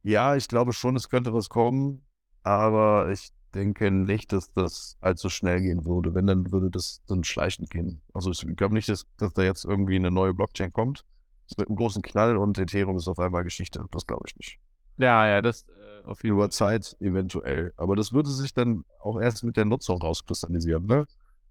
[0.01, 2.01] ja, ich glaube schon, es könnte was kommen,
[2.41, 6.15] aber ich denke nicht, dass das allzu schnell gehen würde.
[6.15, 8.01] Wenn, dann würde das dann schleichend gehen.
[8.13, 11.05] Also ich glaube nicht, dass, dass da jetzt irgendwie eine neue Blockchain kommt.
[11.49, 13.85] Es wird einen großen Knall und Ethereum ist auf einmal Geschichte.
[13.91, 14.59] Das glaube ich nicht.
[14.97, 15.65] Ja, ja, das
[16.07, 17.73] auf jeden Über Zeit eventuell.
[17.77, 20.85] Aber das würde sich dann auch erst mit der Nutzung rauskristallisieren.
[20.85, 21.05] Ne?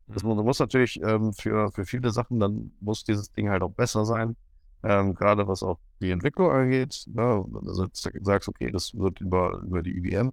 [0.07, 0.37] Das mhm.
[0.37, 4.37] muss natürlich ähm, für, für viele Sachen, dann muss dieses Ding halt auch besser sein.
[4.83, 7.07] Ähm, gerade was auch die Entwicklung angeht.
[7.13, 7.45] Ne?
[7.67, 10.33] Also du sagst, okay, das wird über, über die IBM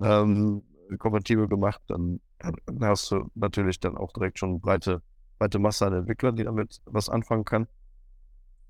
[0.00, 0.62] ähm,
[0.98, 5.02] kompatibel gemacht, dann, dann, hast du natürlich dann auch direkt schon eine breite,
[5.38, 7.66] breite Masse an Entwicklern, die damit was anfangen kann.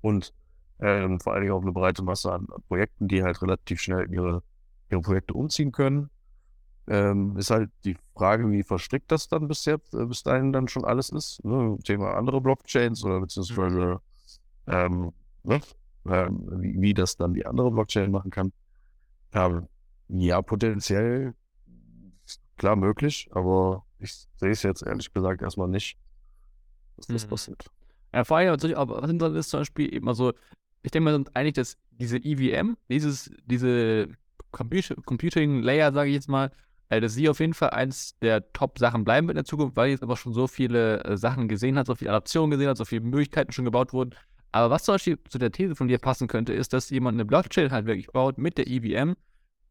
[0.01, 0.33] Und
[0.79, 4.43] ähm, vor allen Dingen auch eine breite Masse an Projekten, die halt relativ schnell ihre
[4.89, 6.09] ihre Projekte umziehen können.
[6.89, 10.69] Ähm, ist halt die Frage, wie verstrickt das dann bis jetzt, äh, bis dahin dann
[10.69, 11.43] schon alles ist.
[11.43, 11.77] Ne?
[11.83, 13.99] Thema andere Blockchains oder beziehungsweise
[14.67, 15.11] ähm,
[15.43, 15.59] ne?
[16.05, 18.53] ähm, wie, wie, das dann die andere Blockchain machen kann.
[19.33, 19.67] Ähm,
[20.07, 21.33] ja, potenziell
[22.55, 25.99] klar möglich, aber ich sehe es jetzt ehrlich gesagt erstmal nicht,
[26.95, 27.29] dass das mhm.
[27.29, 27.65] passiert.
[28.13, 30.31] Ja, vor allem, aber was interessant ist zum Beispiel eben, also
[30.83, 34.09] ich denke mal, eigentlich, dass diese EVM, dieses, diese
[34.51, 36.51] Computing Layer, sage ich jetzt mal,
[36.89, 39.89] äh, dass sie auf jeden Fall eins der Top-Sachen bleiben wird in der Zukunft, weil
[39.89, 42.85] jetzt aber schon so viele äh, Sachen gesehen hat, so viele Adaptionen gesehen hat, so
[42.85, 44.15] viele Möglichkeiten schon gebaut wurden.
[44.51, 47.25] Aber was zum Beispiel zu der These von dir passen könnte, ist, dass jemand eine
[47.25, 49.15] Blockchain halt wirklich baut mit der EVM,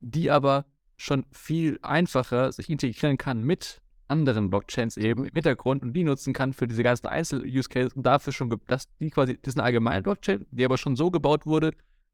[0.01, 0.67] die aber
[0.97, 6.33] schon viel einfacher sich integrieren kann mit anderen Blockchains eben im Hintergrund und die nutzen
[6.33, 10.03] kann für diese ganzen Einzel-Use-Cases und dafür schon, dass die quasi, das ist eine allgemeine
[10.03, 11.73] Blockchain, die aber schon so gebaut wurde,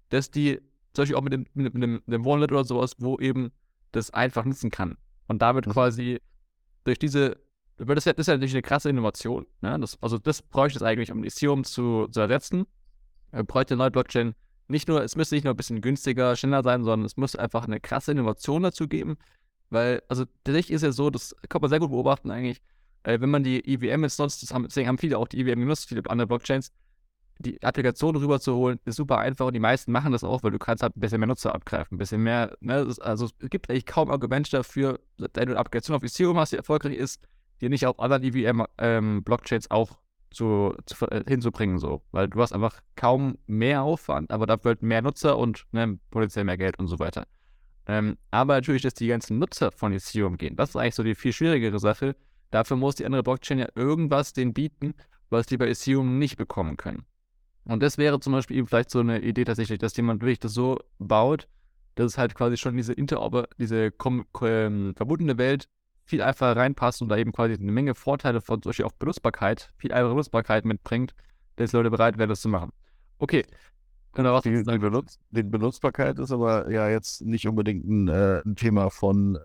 [0.08, 0.60] dass die
[0.92, 3.50] zum Beispiel auch mit dem, mit, dem, dem Wallet oder sowas, wo eben
[3.92, 4.96] das einfach nutzen kann.
[5.28, 5.72] Und damit mhm.
[5.72, 6.20] quasi
[6.84, 7.38] durch diese,
[7.76, 9.46] das ist, ja, das ist ja natürlich eine krasse Innovation.
[9.60, 9.78] Ne?
[9.80, 12.66] Das, also das bräuchte es eigentlich, um Ethereum zu, zu ersetzen.
[13.30, 14.34] Er bräuchte eine neue Blockchain.
[14.68, 17.66] Nicht nur, es müsste nicht nur ein bisschen günstiger, schneller sein, sondern es muss einfach
[17.66, 19.16] eine krasse Innovation dazu geben.
[19.72, 22.60] Weil, also tatsächlich ist ja so, das kann man sehr gut beobachten eigentlich,
[23.04, 25.88] äh, wenn man die EVM jetzt nutzt, haben, deswegen haben viele auch die EVM genutzt,
[25.88, 26.72] viele andere Blockchains,
[27.38, 30.82] die Applikation rüberzuholen, ist super einfach und die meisten machen das auch, weil du kannst
[30.82, 32.86] halt ein bisschen mehr Nutzer abgreifen, ein bisschen mehr, ne?
[33.00, 36.56] also es gibt eigentlich kaum Argumente dafür, wenn du eine Applikation auf Ethereum hast, die
[36.56, 37.22] erfolgreich ist,
[37.62, 39.98] die nicht auf anderen EVM-Blockchains ähm, auch
[40.30, 42.02] zu, zu, äh, hinzubringen, so.
[42.10, 46.44] Weil du hast einfach kaum mehr Aufwand, aber dafür halt mehr Nutzer und ne, potenziell
[46.44, 47.26] mehr Geld und so weiter.
[47.86, 51.14] Ähm, aber natürlich, dass die ganzen Nutzer von Ethereum gehen, das ist eigentlich so die
[51.14, 52.16] viel schwierigere Sache.
[52.50, 54.94] Dafür muss die andere Blockchain ja irgendwas denen bieten,
[55.30, 57.04] was die bei Ethereum nicht bekommen können.
[57.64, 60.54] Und das wäre zum Beispiel eben vielleicht so eine Idee tatsächlich, dass jemand wirklich das
[60.54, 61.48] so baut,
[61.94, 63.92] dass es halt quasi schon diese Interoper, diese
[64.42, 65.68] ähm, verbundene Welt
[66.04, 69.70] viel einfacher reinpasst und da eben quasi eine Menge Vorteile von zum Beispiel auch Benutzbarkeit,
[69.76, 71.14] viel einfache Benutzbarkeit mitbringt,
[71.56, 72.72] dass Leute bereit wären, das zu machen.
[73.18, 73.44] Okay.
[74.14, 78.42] Genau, was die, die, Benutz die Benutzbarkeit ist aber ja jetzt nicht unbedingt ein, äh,
[78.44, 79.38] ein Thema von, äh,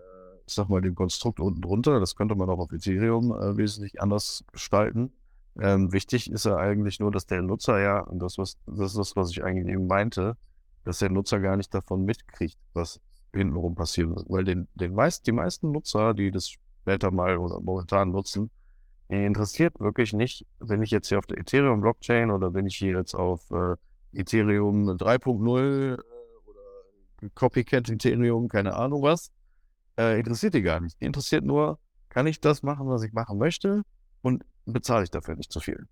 [0.46, 2.00] ich sag mal, dem Konstrukt unten drunter.
[2.00, 5.12] Das könnte man auch auf Ethereum äh, wesentlich anders gestalten.
[5.58, 8.98] Ähm, wichtig ist ja eigentlich nur, dass der Nutzer ja, und das, was, das ist
[8.98, 10.36] das, was ich eigentlich eben meinte,
[10.84, 13.00] dass der Nutzer gar nicht davon mitkriegt, was
[13.34, 14.26] hintenrum passieren wird.
[14.28, 18.50] Weil den, den meist, die meisten Nutzer, die das später mal oder momentan nutzen,
[19.08, 23.14] interessiert wirklich nicht, wenn ich jetzt hier auf der Ethereum-Blockchain oder wenn ich hier jetzt
[23.14, 23.76] auf äh,
[24.12, 29.30] Ethereum 3.0 äh, oder Copycat Ethereum, keine Ahnung was,
[29.98, 31.00] äh, interessiert die gar nicht.
[31.00, 33.82] Die interessiert nur, kann ich das machen, was ich machen möchte?
[34.22, 35.86] Und bezahle ich dafür nicht zu viel.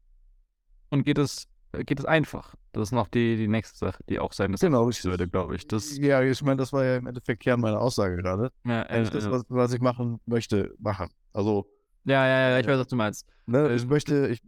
[0.91, 2.55] Und geht es, geht es einfach?
[2.73, 5.67] Das ist noch die, die nächste Sache, die auch sein genau, würde, glaube ich.
[5.67, 8.51] Das, ja, ich meine, das war ja im Endeffekt Kern meiner Aussage gerade.
[8.65, 11.09] Ja, äh, ich das, was, was, ich machen möchte, machen.
[11.33, 11.67] Also.
[12.05, 13.27] Ja, ja, ja, ich weiß, was du meinst.
[13.47, 14.41] Ne, ich möchte, ich,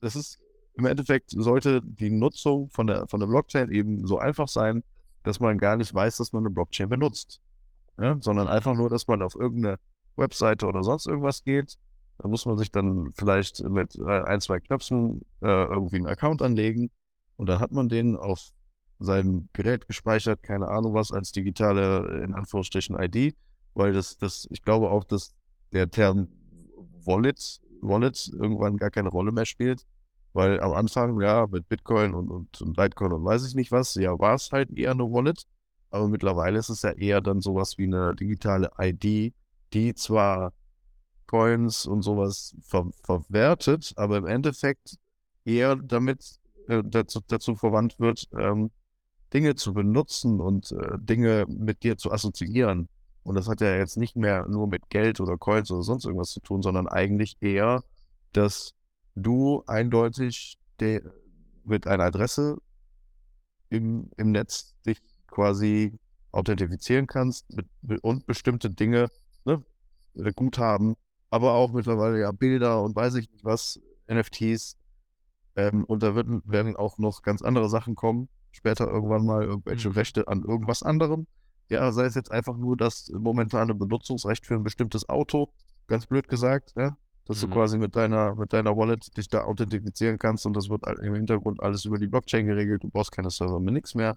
[0.00, 0.40] das ist
[0.76, 4.82] im Endeffekt sollte die Nutzung von der, von der Blockchain eben so einfach sein,
[5.22, 7.40] dass man gar nicht weiß, dass man eine Blockchain benutzt.
[7.98, 9.78] Ja, sondern einfach nur, dass man auf irgendeine
[10.16, 11.78] Webseite oder sonst irgendwas geht,
[12.18, 16.42] da muss man sich dann vielleicht mit äh, ein, zwei Knöpfen äh, irgendwie einen Account
[16.42, 16.90] anlegen.
[17.36, 18.50] Und dann hat man den auf
[19.00, 23.34] seinem Gerät gespeichert, keine Ahnung was, als digitale, in Anführungsstrichen, ID,
[23.74, 25.34] weil das, das, ich glaube auch, dass
[25.72, 26.28] der Term
[27.04, 29.84] Wallet, Wallet irgendwann gar keine Rolle mehr spielt,
[30.34, 33.94] weil am Anfang, ja, mit Bitcoin und, und, und Litecoin und weiß ich nicht was,
[33.94, 35.46] ja, war es halt eher eine Wallet,
[35.90, 39.32] aber mittlerweile ist es ja eher dann sowas wie eine digitale ID,
[39.72, 40.52] die zwar
[41.26, 44.96] Coins und sowas ver verwertet, aber im Endeffekt
[45.44, 48.70] eher damit äh, dazu, dazu, verwandt wird, ähm,
[49.32, 52.88] Dinge zu benutzen und äh, Dinge mit dir zu assoziieren.
[53.22, 56.30] Und das hat ja jetzt nicht mehr nur mit Geld oder Coins oder sonst irgendwas
[56.30, 57.82] zu tun, sondern eigentlich eher,
[58.32, 58.74] dass
[59.14, 60.58] du eindeutig
[61.64, 62.58] mit einer Adresse
[63.70, 65.98] im, im Netz dich quasi
[66.32, 67.66] authentifizieren kannst mit,
[68.02, 69.08] und bestimmte Dinge,
[69.44, 69.64] ne,
[70.16, 70.96] äh, Guthaben
[71.34, 74.76] aber auch mittlerweile ja Bilder und weiß ich nicht was, NFTs.
[75.56, 78.28] Ähm, und da wird, werden auch noch ganz andere Sachen kommen.
[78.52, 79.94] Später irgendwann mal irgendwelche mhm.
[79.94, 81.26] Rechte an irgendwas anderem.
[81.68, 85.52] Ja, sei es jetzt einfach nur das momentane Benutzungsrecht für ein bestimmtes Auto,
[85.88, 86.96] ganz blöd gesagt, ja?
[87.26, 87.48] Dass mhm.
[87.48, 91.14] du quasi mit deiner, mit deiner Wallet dich da authentifizieren kannst und das wird im
[91.14, 92.82] Hintergrund alles über die Blockchain geregelt.
[92.82, 94.16] Du brauchst keine Server mehr, nichts mehr.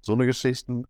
[0.00, 0.84] So eine Geschichten.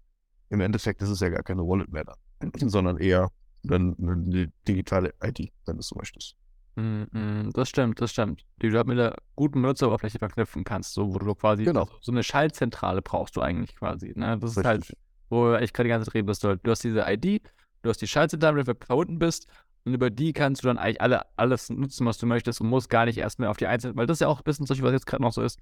[0.51, 2.15] Im Endeffekt ist es ja gar keine Wallet mehr da,
[2.57, 3.31] sondern eher
[3.63, 6.37] dann eine digitale ID, wenn du so möchtest.
[6.77, 8.45] Mm, das stimmt, das stimmt.
[8.61, 11.89] Die du halt mit einer guten Benutzeroberfläche verknüpfen kannst, so wo du quasi genau.
[12.01, 14.13] so eine Schaltzentrale brauchst du eigentlich quasi.
[14.17, 14.39] Ne?
[14.39, 14.93] Das ist halt,
[15.31, 17.43] wo ich gerade die ganze Zeit reden, dass du, du hast diese ID,
[17.83, 19.47] du hast die Schaltzentrale, wenn du verbunden bist
[19.85, 22.89] und über die kannst du dann eigentlich alle, alles nutzen, was du möchtest und musst
[22.89, 24.75] gar nicht erst mehr auf die einzelnen, weil das ist ja auch ein bisschen so,
[24.83, 25.59] was jetzt gerade noch so ist.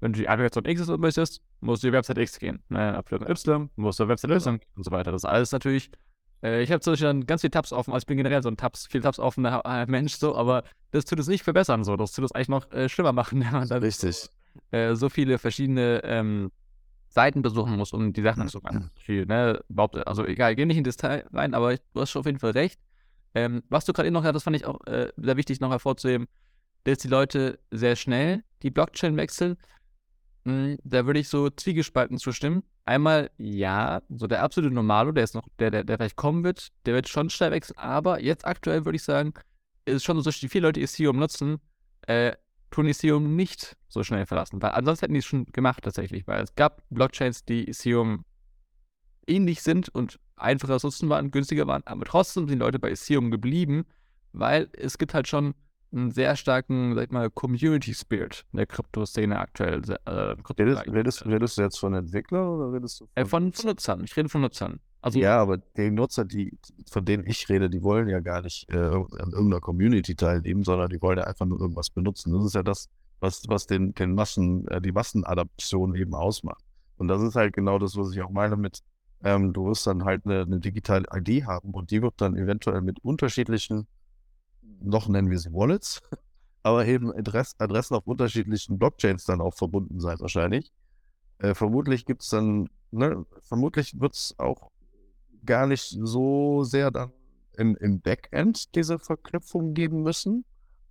[0.00, 2.62] Wenn du die Applikation X möchtest, musst du die Website X gehen.
[2.68, 2.94] Ne?
[2.94, 5.12] Applikation Y, musst du Website Y und so weiter.
[5.12, 5.90] Das ist alles natürlich
[6.42, 8.48] äh, ich habe zum Beispiel dann ganz viele Tabs offen, also ich bin generell so
[8.48, 11.96] ein Tabs, viel Tabs offener äh, Mensch, so, aber das tut es nicht verbessern, so.
[11.96, 14.28] Das tut es eigentlich noch äh, schlimmer machen, wenn man dann Richtig.
[14.70, 16.50] Äh, so viele verschiedene ähm,
[17.08, 18.90] Seiten besuchen muss, um die Sachen zu machen.
[18.96, 19.62] Viel, ne?
[20.04, 22.52] Also egal, geh nicht in Detail rein, aber ich, du hast schon auf jeden Fall
[22.52, 22.80] recht.
[23.34, 26.26] Ähm, was du gerade eben noch das fand ich auch äh, sehr wichtig noch hervorzuheben,
[26.84, 29.56] dass die Leute sehr schnell die Blockchain wechseln.
[30.44, 32.62] Hm, da würde ich so zwiegespalten zustimmen.
[32.84, 36.68] Einmal, ja, so der absolute Normalo, der ist noch, der, der, der vielleicht kommen wird,
[36.86, 39.34] der wird schon schnell wechseln, aber jetzt aktuell würde ich sagen,
[39.86, 41.58] ist schon so, dass die viele Leute Ethereum nutzen,
[42.06, 42.32] äh,
[42.70, 46.44] tun Ethereum nicht so schnell verlassen, weil ansonsten hätten die es schon gemacht tatsächlich, weil
[46.44, 48.24] es gab Blockchains, die Ethereum
[49.26, 53.30] ähnlich sind und einfacher zu nutzen waren, günstiger waren, aber trotzdem sind Leute bei Ethereum
[53.30, 53.86] geblieben,
[54.32, 55.54] weil es gibt halt schon
[55.92, 59.82] einen sehr starken, sag ich mal, Community-Spirit in der Krypto-Szene aktuell.
[60.04, 63.52] Äh, Krypto redest, redest, redest, du jetzt von Entwicklern oder redest du von, äh, von,
[63.52, 64.04] von Nutzern?
[64.04, 64.80] Ich rede von Nutzern.
[65.00, 66.58] Also, ja, aber die Nutzer, die,
[66.90, 70.88] von denen ich rede, die wollen ja gar nicht äh, an irgendeiner Community teilnehmen, sondern
[70.88, 72.32] die wollen ja einfach nur irgendwas benutzen.
[72.32, 72.88] Das ist ja das,
[73.20, 76.64] was, was den, den Massen, äh, die Massenadaption eben ausmacht.
[76.96, 78.80] Und das ist halt genau das, was ich auch meine mit,
[79.26, 82.80] ähm, du wirst dann halt eine, eine digitale ID haben und die wird dann eventuell
[82.80, 83.88] mit unterschiedlichen,
[84.80, 86.00] noch nennen wir sie Wallets,
[86.62, 90.70] aber eben Adress, Adressen auf unterschiedlichen Blockchains dann auch verbunden sein wahrscheinlich.
[91.38, 94.70] Äh, vermutlich gibt es dann, ne, vermutlich wird es auch
[95.44, 97.10] gar nicht so sehr dann
[97.54, 100.44] im, im Backend diese Verknüpfung geben müssen,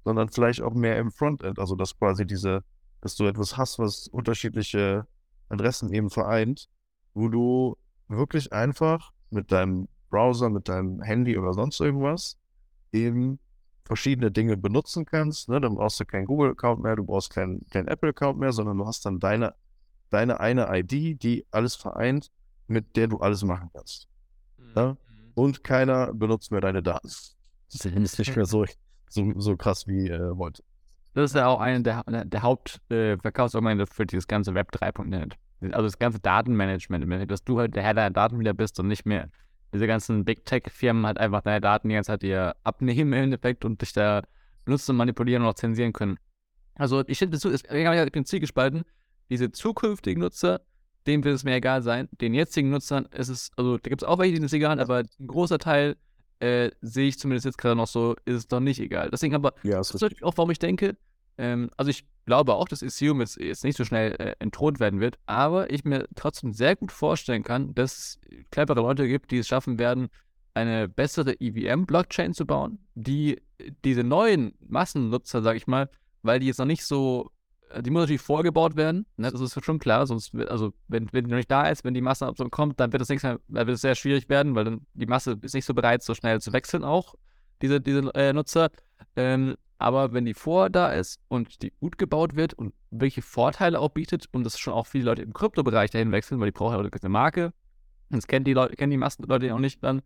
[0.04, 1.58] sondern vielleicht auch mehr im Frontend.
[1.58, 2.66] Also dass quasi diese,
[3.00, 5.08] dass du etwas hast, was unterschiedliche
[5.48, 6.68] Adressen eben vereint,
[7.14, 7.78] wo du
[8.08, 12.38] wirklich einfach mit deinem Browser, mit deinem Handy oder sonst irgendwas
[12.91, 13.39] eben
[13.84, 15.49] verschiedene Dinge benutzen kannst.
[15.49, 15.62] Ne?
[15.62, 19.06] Dann brauchst du keinen Google-Account mehr, du brauchst keinen, keinen Apple-Account mehr, sondern du hast
[19.06, 19.53] dann deine,
[20.10, 22.32] deine eine ID, die alles vereint,
[22.68, 24.08] mit der du alles machen kannst.
[24.58, 24.72] Mhm.
[24.76, 24.97] Ja?
[25.36, 27.08] Und keiner benutzt mehr deine Daten.
[27.72, 28.66] Das ist nicht mehr so,
[29.10, 30.64] so, so krass wie äh, wollte.
[31.14, 35.38] Das ist ja auch eine der, der Hauptverkaufsargumente äh, für dieses ganze Web 3.net.
[35.62, 39.06] Also das ganze Datenmanagement, dass du halt der Herr deiner Daten wieder bist und nicht
[39.06, 39.30] mehr
[39.74, 43.66] diese ganzen Big Tech-Firmen halt einfach deine Daten die ganze Zeit dir abnehmen im Endeffekt
[43.66, 44.22] und dich da
[44.64, 46.18] benutzen, manipulieren und auch zensieren können.
[46.76, 48.84] Also ich finde, ich bin zielgespalten.
[49.30, 50.62] Diese zukünftigen Nutzer,
[51.08, 52.10] dem wird es mir egal sein.
[52.22, 55.03] Den jetzigen Nutzern ist es, also da gibt es auch welche, denen es egal, aber
[55.20, 55.95] ein großer Teil
[56.39, 59.10] äh, sehe ich zumindest jetzt gerade noch so, ist es doch nicht egal.
[59.10, 60.97] Deswegen aber, ja, das ist natürlich auch, warum ich denke,
[61.38, 65.00] ähm, also ich glaube auch, dass Ethereum jetzt, jetzt nicht so schnell äh, entthront werden
[65.00, 68.20] wird, aber ich mir trotzdem sehr gut vorstellen kann, dass es
[68.52, 70.10] clevere Leute gibt, die es schaffen werden,
[70.54, 73.42] eine bessere EVM-Blockchain zu bauen, die
[73.84, 75.90] diese neuen Massennutzer, sag ich mal,
[76.24, 77.32] weil die jetzt noch nicht so
[77.70, 79.32] äh, die muss natürlich vorgebaut werden, ne?
[79.32, 82.02] das ist schon klar, sonst, also wenn, wenn die noch nicht da ist, wenn die
[82.02, 85.38] Massenabsorption kommt, dann wird es dann wird es sehr schwierig werden, weil dann die Masse
[85.42, 87.16] ist nicht so bereit, so schnell zu wechseln auch,
[87.62, 88.70] diese, diese äh, Nutzer.
[89.16, 93.80] Ähm, aber wenn die vor da ist und die gut gebaut wird und welche Vorteile
[93.80, 96.84] auch bietet und das schon auch viele Leute im Kryptobereich dahin wechseln, weil die brauchen
[96.84, 97.53] ja eine Marke,
[98.09, 100.01] das kennen die Leute, kennen die Massenleute auch nicht dann,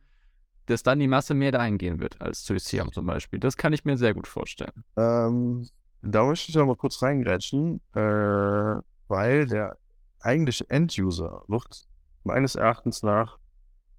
[0.65, 3.39] dass dann die Masse mehr dahin gehen wird als zu Ethereum zum Beispiel.
[3.39, 4.83] Das kann ich mir sehr gut vorstellen.
[4.97, 5.67] Ähm,
[6.01, 8.75] da möchte ich noch mal kurz reingrätschen, äh,
[9.07, 9.77] weil der
[10.21, 11.87] eigentliche End-User wird
[12.23, 13.39] meines Erachtens nach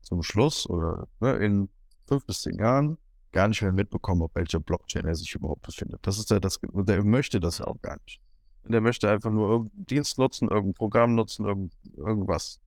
[0.03, 1.69] zum Schluss oder ne, in
[2.07, 2.99] fünf bis zehn Jahren
[3.33, 6.01] gar nicht mehr mitbekommen, auf welcher Blockchain er sich überhaupt befindet.
[6.03, 8.21] Das ist ja das, der möchte das ja auch gar nicht.
[8.65, 12.61] Der möchte einfach nur irgendeinen Dienst nutzen, irgendein Programm nutzen, irgend, irgendwas.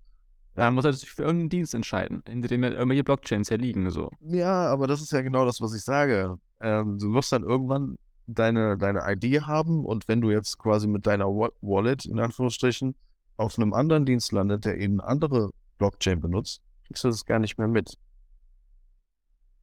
[0.55, 3.89] Ja, muss er sich für irgendeinen Dienst entscheiden, in dem irgendwelche Blockchains ja liegen.
[3.89, 4.11] So.
[4.22, 6.38] Ja, aber das ist ja genau das, was ich sage.
[6.61, 7.97] Ähm, du wirst dann irgendwann
[8.28, 12.95] deine, deine ID haben und wenn du jetzt quasi mit deiner Wallet, in Anführungsstrichen,
[13.38, 15.49] auf einem anderen Dienst landet, der eben eine andere
[15.80, 17.97] Blockchain benutzt, kriegst du das gar nicht mehr mit.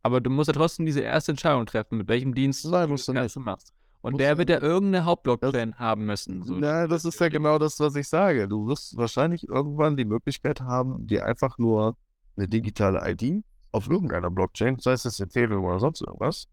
[0.02, 3.36] Aber du musst ja trotzdem diese erste Entscheidung treffen, mit welchem Dienst Nein, du nicht.
[3.36, 3.74] machst.
[4.02, 6.42] Und der wird ja irgendeine Hauptblockchain haben müssen.
[6.42, 6.56] So.
[6.58, 8.48] Ja, das ist ja genau das, was ich sage.
[8.48, 11.96] Du wirst wahrscheinlich irgendwann die Möglichkeit haben, dir einfach nur
[12.36, 16.46] eine digitale ID auf irgendeiner Blockchain, sei es jetzt Ethereum oder sonst irgendwas,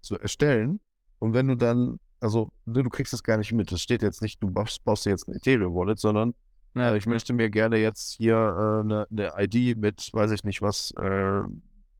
[0.00, 0.80] zu erstellen
[1.24, 4.20] und wenn du dann, also ne, du kriegst es gar nicht mit, es steht jetzt
[4.20, 6.34] nicht, du baust, baust dir jetzt ein Ethereum-Wallet, sondern
[6.74, 10.44] ja, äh, ich möchte mir gerne jetzt hier äh, eine, eine, ID mit, weiß ich
[10.44, 11.40] nicht was, äh,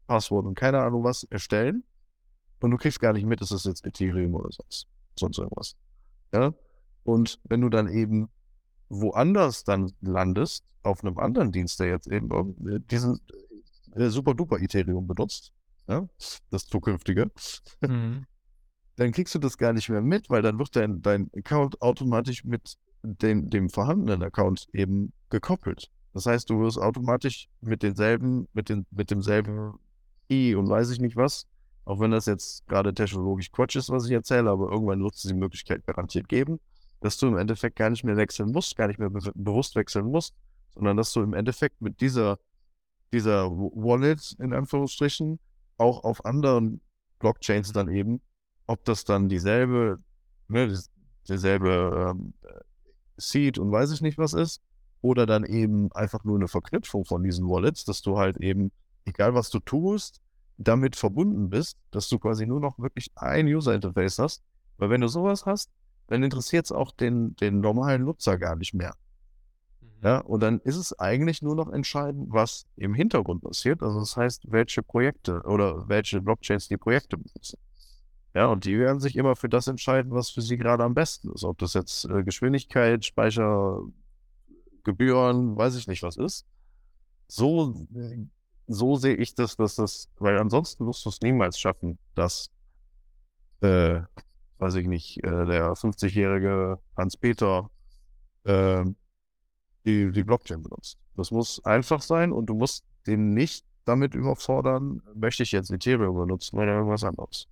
[0.06, 1.84] Passwort und keine Ahnung was erstellen.
[2.60, 4.86] Und du kriegst gar nicht mit, ist es jetzt Ethereum oder sonst,
[5.18, 5.76] sonst irgendwas.
[6.32, 6.54] Ja?
[7.02, 8.28] Und wenn du dann eben
[8.88, 12.30] woanders dann landest, auf einem anderen Dienst, der jetzt eben
[12.66, 13.20] äh, diesen
[13.94, 15.52] äh, super duper Ethereum benutzt,
[15.88, 16.08] ja?
[16.50, 17.30] das zukünftige,
[17.80, 18.26] mhm
[18.96, 22.44] dann kriegst du das gar nicht mehr mit, weil dann wird dein, dein Account automatisch
[22.44, 25.90] mit dem, dem vorhandenen Account eben gekoppelt.
[26.12, 29.74] Das heißt, du wirst automatisch mit denselben, mit, den, mit demselben
[30.50, 31.46] I und weiß ich nicht was,
[31.84, 35.22] auch wenn das jetzt gerade technologisch Quatsch ist, was ich erzähle, aber irgendwann wird es
[35.22, 36.60] die Möglichkeit garantiert geben,
[37.00, 40.06] dass du im Endeffekt gar nicht mehr wechseln musst, gar nicht mehr be bewusst wechseln
[40.06, 40.34] musst,
[40.74, 42.38] sondern dass du im Endeffekt mit dieser,
[43.12, 45.38] dieser Wallet in Anführungsstrichen
[45.76, 46.80] auch auf anderen
[47.18, 48.20] Blockchains dann eben
[48.66, 49.98] ob das dann dieselbe,
[50.48, 50.78] ne,
[51.28, 52.34] dieselbe ähm,
[53.16, 54.62] Seed und weiß ich nicht was ist,
[55.00, 58.72] oder dann eben einfach nur eine Verknüpfung von diesen Wallets, dass du halt eben,
[59.04, 60.20] egal was du tust,
[60.56, 64.42] damit verbunden bist, dass du quasi nur noch wirklich ein User-Interface hast.
[64.76, 65.70] Weil wenn du sowas hast,
[66.06, 68.94] dann interessiert es auch den, den normalen Nutzer gar nicht mehr.
[69.80, 69.88] Mhm.
[70.02, 73.82] Ja, und dann ist es eigentlich nur noch entscheidend, was im Hintergrund passiert.
[73.82, 77.58] Also das heißt, welche Projekte oder welche Blockchains die Projekte benutzen.
[78.34, 81.32] Ja, und die werden sich immer für das entscheiden, was für sie gerade am besten
[81.32, 81.44] ist.
[81.44, 83.80] Ob das jetzt äh, Geschwindigkeit, Speicher,
[84.82, 86.44] Gebühren, weiß ich nicht, was ist.
[87.28, 87.86] So,
[88.66, 92.50] so sehe ich das, dass das, weil ansonsten wirst du es niemals schaffen, dass,
[93.60, 94.00] äh,
[94.58, 97.70] weiß ich nicht, äh, der 50-jährige Hans-Peter
[98.44, 98.84] äh,
[99.84, 100.98] die, die Blockchain benutzt.
[101.16, 106.16] Das muss einfach sein und du musst den nicht damit überfordern, möchte ich jetzt Ethereum
[106.16, 107.46] benutzen oder irgendwas anderes.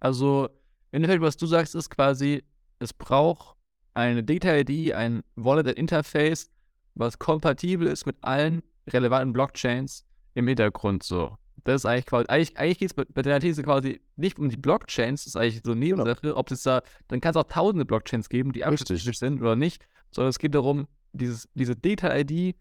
[0.00, 0.48] Also,
[0.92, 2.42] im Endeffekt, was du sagst, ist quasi,
[2.78, 3.56] es braucht
[3.92, 6.50] eine Data-ID, ein Wallet-Interface,
[6.94, 10.04] was kompatibel ist mit allen relevanten Blockchains
[10.34, 11.36] im Hintergrund so.
[11.64, 14.48] Das ist eigentlich quasi, eigentlich, eigentlich geht es bei, bei der These quasi nicht um
[14.48, 17.44] die Blockchains, das ist eigentlich so eine Nebensache, ob es da, dann kann es auch
[17.44, 22.56] tausende Blockchains geben, die abschließend sind oder nicht, sondern es geht darum, dieses, diese Data-ID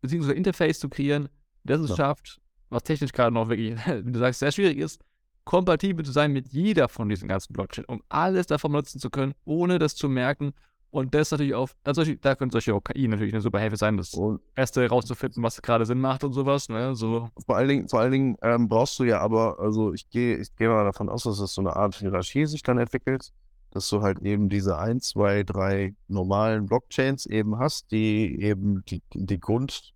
[0.00, 0.32] bzw.
[0.32, 1.28] Interface zu kreieren,
[1.64, 1.96] das es ja.
[1.96, 5.00] schafft, was technisch gerade noch wirklich, wie du sagst, sehr schwierig ist,
[5.44, 9.34] kompatibel zu sein mit jeder von diesen ganzen Blockchains, um alles davon nutzen zu können,
[9.44, 10.52] ohne das zu merken.
[10.92, 13.96] Und das natürlich auch, also da können solche auch KI natürlich eine super Hilfe sein,
[13.96, 14.12] das
[14.54, 16.68] Erste rauszufinden, was gerade Sinn macht und sowas.
[16.68, 16.94] Ne?
[16.94, 17.30] So.
[17.46, 20.54] Vor allen Dingen, vor allen Dingen ähm, brauchst du ja aber, also ich gehe ich
[20.54, 23.32] geh mal davon aus, dass das so eine Art Hierarchie sich dann entwickelt,
[23.70, 29.02] dass du halt eben diese ein, zwei, drei normalen Blockchains eben hast, die eben die,
[29.14, 29.94] die Grund,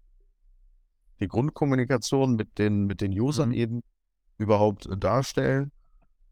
[1.20, 3.54] die Grundkommunikation mit den, mit den Usern mhm.
[3.54, 3.82] eben
[4.38, 5.72] überhaupt äh, darstellen.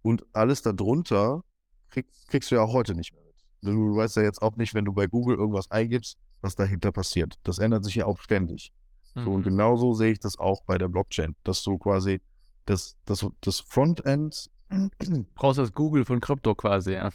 [0.01, 1.43] Und alles darunter
[1.91, 3.24] krieg, kriegst du ja auch heute nicht mehr.
[3.65, 7.39] Du weißt ja jetzt auch nicht, wenn du bei Google irgendwas eingibst, was dahinter passiert.
[7.43, 8.73] Das ändert sich ja auch ständig.
[9.15, 9.25] Mhm.
[9.25, 9.45] So, und mhm.
[9.45, 12.21] genauso sehe ich das auch bei der Blockchain, dass du quasi
[12.67, 14.51] das, das, das Frontend.
[15.35, 17.11] Brauchst das Google von Krypto quasi, ja.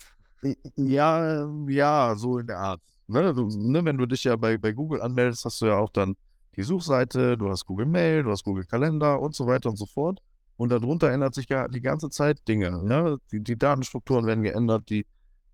[0.75, 2.81] Ja, ja, so in der Art.
[3.07, 5.89] Ne, du, ne, wenn du dich ja bei, bei Google anmeldest, hast du ja auch
[5.89, 6.15] dann
[6.55, 9.85] die Suchseite, du hast Google Mail, du hast Google Kalender und so weiter und so
[9.85, 10.19] fort.
[10.57, 12.83] Und darunter ändert sich ja die ganze Zeit Dinge.
[12.87, 13.17] Ja?
[13.31, 15.05] Die, die Datenstrukturen werden geändert, die,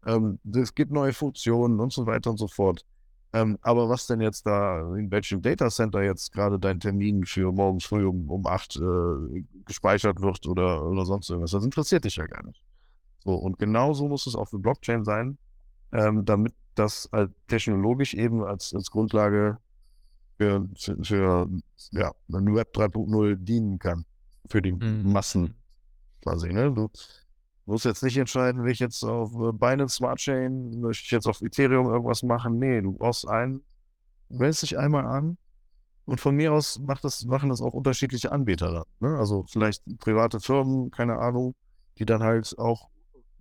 [0.06, 2.86] ähm, es gibt neue Funktionen und so weiter und so fort.
[3.34, 7.86] Ähm, aber was denn jetzt da, in welchem Datacenter jetzt gerade dein Termin für morgens
[7.86, 12.28] früh um, um 8 äh, gespeichert wird oder, oder sonst irgendwas, das interessiert dich ja
[12.28, 12.64] gar nicht.
[13.26, 15.38] So, und genauso muss es auch für Blockchain sein,
[15.92, 19.58] ähm, damit das halt technologisch eben als, als Grundlage
[20.38, 21.50] für, für, für
[21.92, 24.06] ja, Web 3.0 dienen kann
[24.50, 25.12] für die mhm.
[25.12, 25.56] Massen
[26.22, 26.54] quasi.
[26.54, 26.72] Ne?
[26.72, 26.90] Du
[27.66, 31.28] musst jetzt nicht entscheiden, will ich jetzt auf äh, Binance Smart Chain, möchte ich jetzt
[31.28, 32.60] auf Ethereum irgendwas machen.
[32.60, 33.64] Nee, du brauchst einen,
[34.30, 35.38] wählst dich einmal an
[36.06, 39.10] und von mir aus macht das, machen das auch unterschiedliche Anbieter dann.
[39.10, 39.18] Ne?
[39.18, 41.56] Also vielleicht private Firmen, keine Ahnung,
[41.98, 42.90] die dann halt auch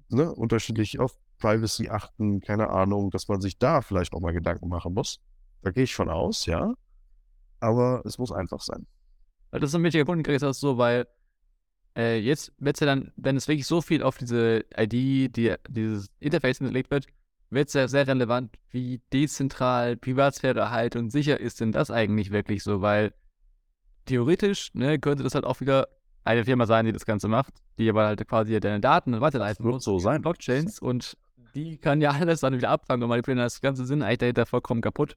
[0.08, 4.68] ne, unterschiedlich auf Privacy achten, keine Ahnung, dass man sich da vielleicht auch mal Gedanken
[4.68, 5.20] machen muss.
[5.62, 6.74] Da gehe ich von aus, ja.
[7.60, 8.86] Aber es muss einfach sein.
[9.50, 11.06] Das ist ein wichtiger Punkt, Chris, so, weil
[11.96, 15.54] äh, jetzt wird es ja dann, wenn es wirklich so viel auf diese ID, die,
[15.68, 17.06] dieses Interface hinterlegt wird,
[17.50, 22.30] wird es ja sehr relevant, wie dezentral Privatsphäre halt und sicher ist denn das eigentlich
[22.30, 23.12] wirklich so, weil
[24.06, 25.88] theoretisch ne, könnte das halt auch wieder
[26.24, 29.82] eine Firma sein, die das Ganze macht, die aber halt quasi deine Daten weiterleiten wird
[29.82, 30.22] so sein.
[30.22, 31.16] Blockchains und
[31.54, 33.44] die kann ja alles dann wieder abfangen und manipulieren.
[33.44, 35.16] Das ganze Sinn eigentlich dahinter vollkommen kaputt.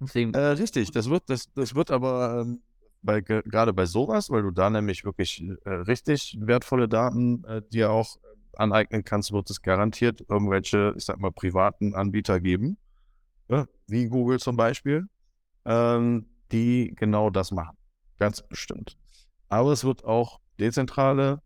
[0.00, 0.32] Deswegen.
[0.32, 2.62] Äh, richtig, das wird, das, das wird aber ähm,
[3.02, 7.90] bei, gerade bei sowas, weil du da nämlich wirklich äh, richtig wertvolle Daten äh, dir
[7.90, 8.18] auch
[8.56, 12.76] aneignen kannst, wird es garantiert irgendwelche, ich sag mal, privaten Anbieter geben,
[13.48, 15.06] ja, wie Google zum Beispiel,
[15.64, 17.76] ähm, die genau das machen.
[18.18, 18.96] Ganz bestimmt.
[19.48, 21.42] Aber es wird auch dezentrale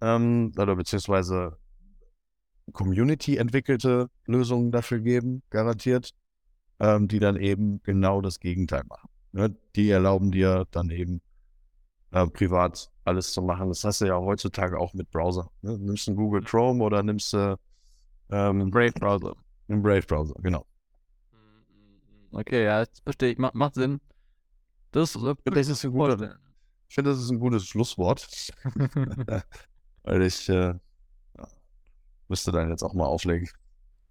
[0.00, 1.58] ähm, oder beziehungsweise
[2.72, 6.12] Community entwickelte Lösungen dafür geben, garantiert,
[6.80, 9.08] ähm, die dann eben genau das Gegenteil machen.
[9.36, 9.54] Ne?
[9.74, 11.20] Die erlauben dir dann eben
[12.10, 13.68] äh, privat alles zu machen.
[13.68, 15.50] Das hast du ja heutzutage auch mit Browser.
[15.60, 15.76] Ne?
[15.78, 17.58] Nimmst du Google Chrome oder nimmst du
[18.30, 19.36] ähm, Brave Browser.
[19.68, 20.64] Im Brave Browser, genau.
[22.32, 23.38] Okay, ja, das verstehe ich.
[23.38, 24.00] Macht, macht Sinn.
[24.92, 25.12] Das,
[25.44, 26.38] das ist ein guter,
[26.88, 28.26] ich finde, das ist ein gutes Schlusswort.
[30.02, 30.74] Weil ich äh,
[32.28, 33.50] müsste dann jetzt auch mal auflegen.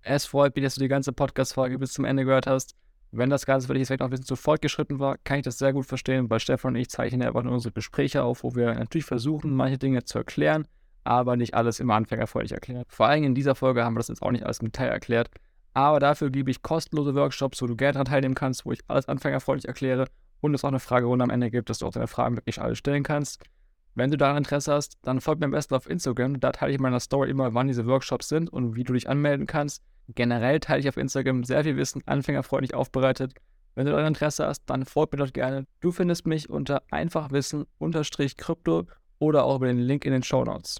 [0.01, 2.75] Es freut mich, dass du die ganze Podcast-Folge bis zum Ende gehört hast.
[3.17, 5.85] Wenn das Ganze vielleicht noch ein bisschen zu fortgeschritten war, kann ich das sehr gut
[5.85, 9.55] verstehen, weil Stefan und ich zeichnen einfach nur unsere Gespräche auf, wo wir natürlich versuchen,
[9.55, 10.67] manche Dinge zu erklären,
[11.05, 12.87] aber nicht alles immer anfängerfreundlich erklärt.
[12.91, 15.29] Vor allem in dieser Folge haben wir das jetzt auch nicht alles im Detail erklärt,
[15.73, 19.07] aber dafür gebe ich kostenlose Workshops, wo du gerne daran teilnehmen kannst, wo ich alles
[19.07, 20.07] anfängerfreundlich erkläre
[20.41, 22.75] und es auch eine Fragerunde am Ende gibt, dass du auch deine Fragen wirklich alle
[22.75, 23.43] stellen kannst.
[23.93, 26.41] Wenn du daran Interesse hast, dann folg mir am besten auf Instagram.
[26.41, 29.07] Da teile ich in meiner Story immer, wann diese Workshops sind und wie du dich
[29.07, 29.83] anmelden kannst.
[30.09, 33.33] Generell teile ich auf Instagram sehr viel Wissen, anfängerfreundlich aufbereitet.
[33.73, 35.65] Wenn du daran Interesse hast, dann folg mir dort gerne.
[35.81, 38.87] Du findest mich unter einfachwissen-krypto
[39.19, 40.79] oder auch über den Link in den Show Notes.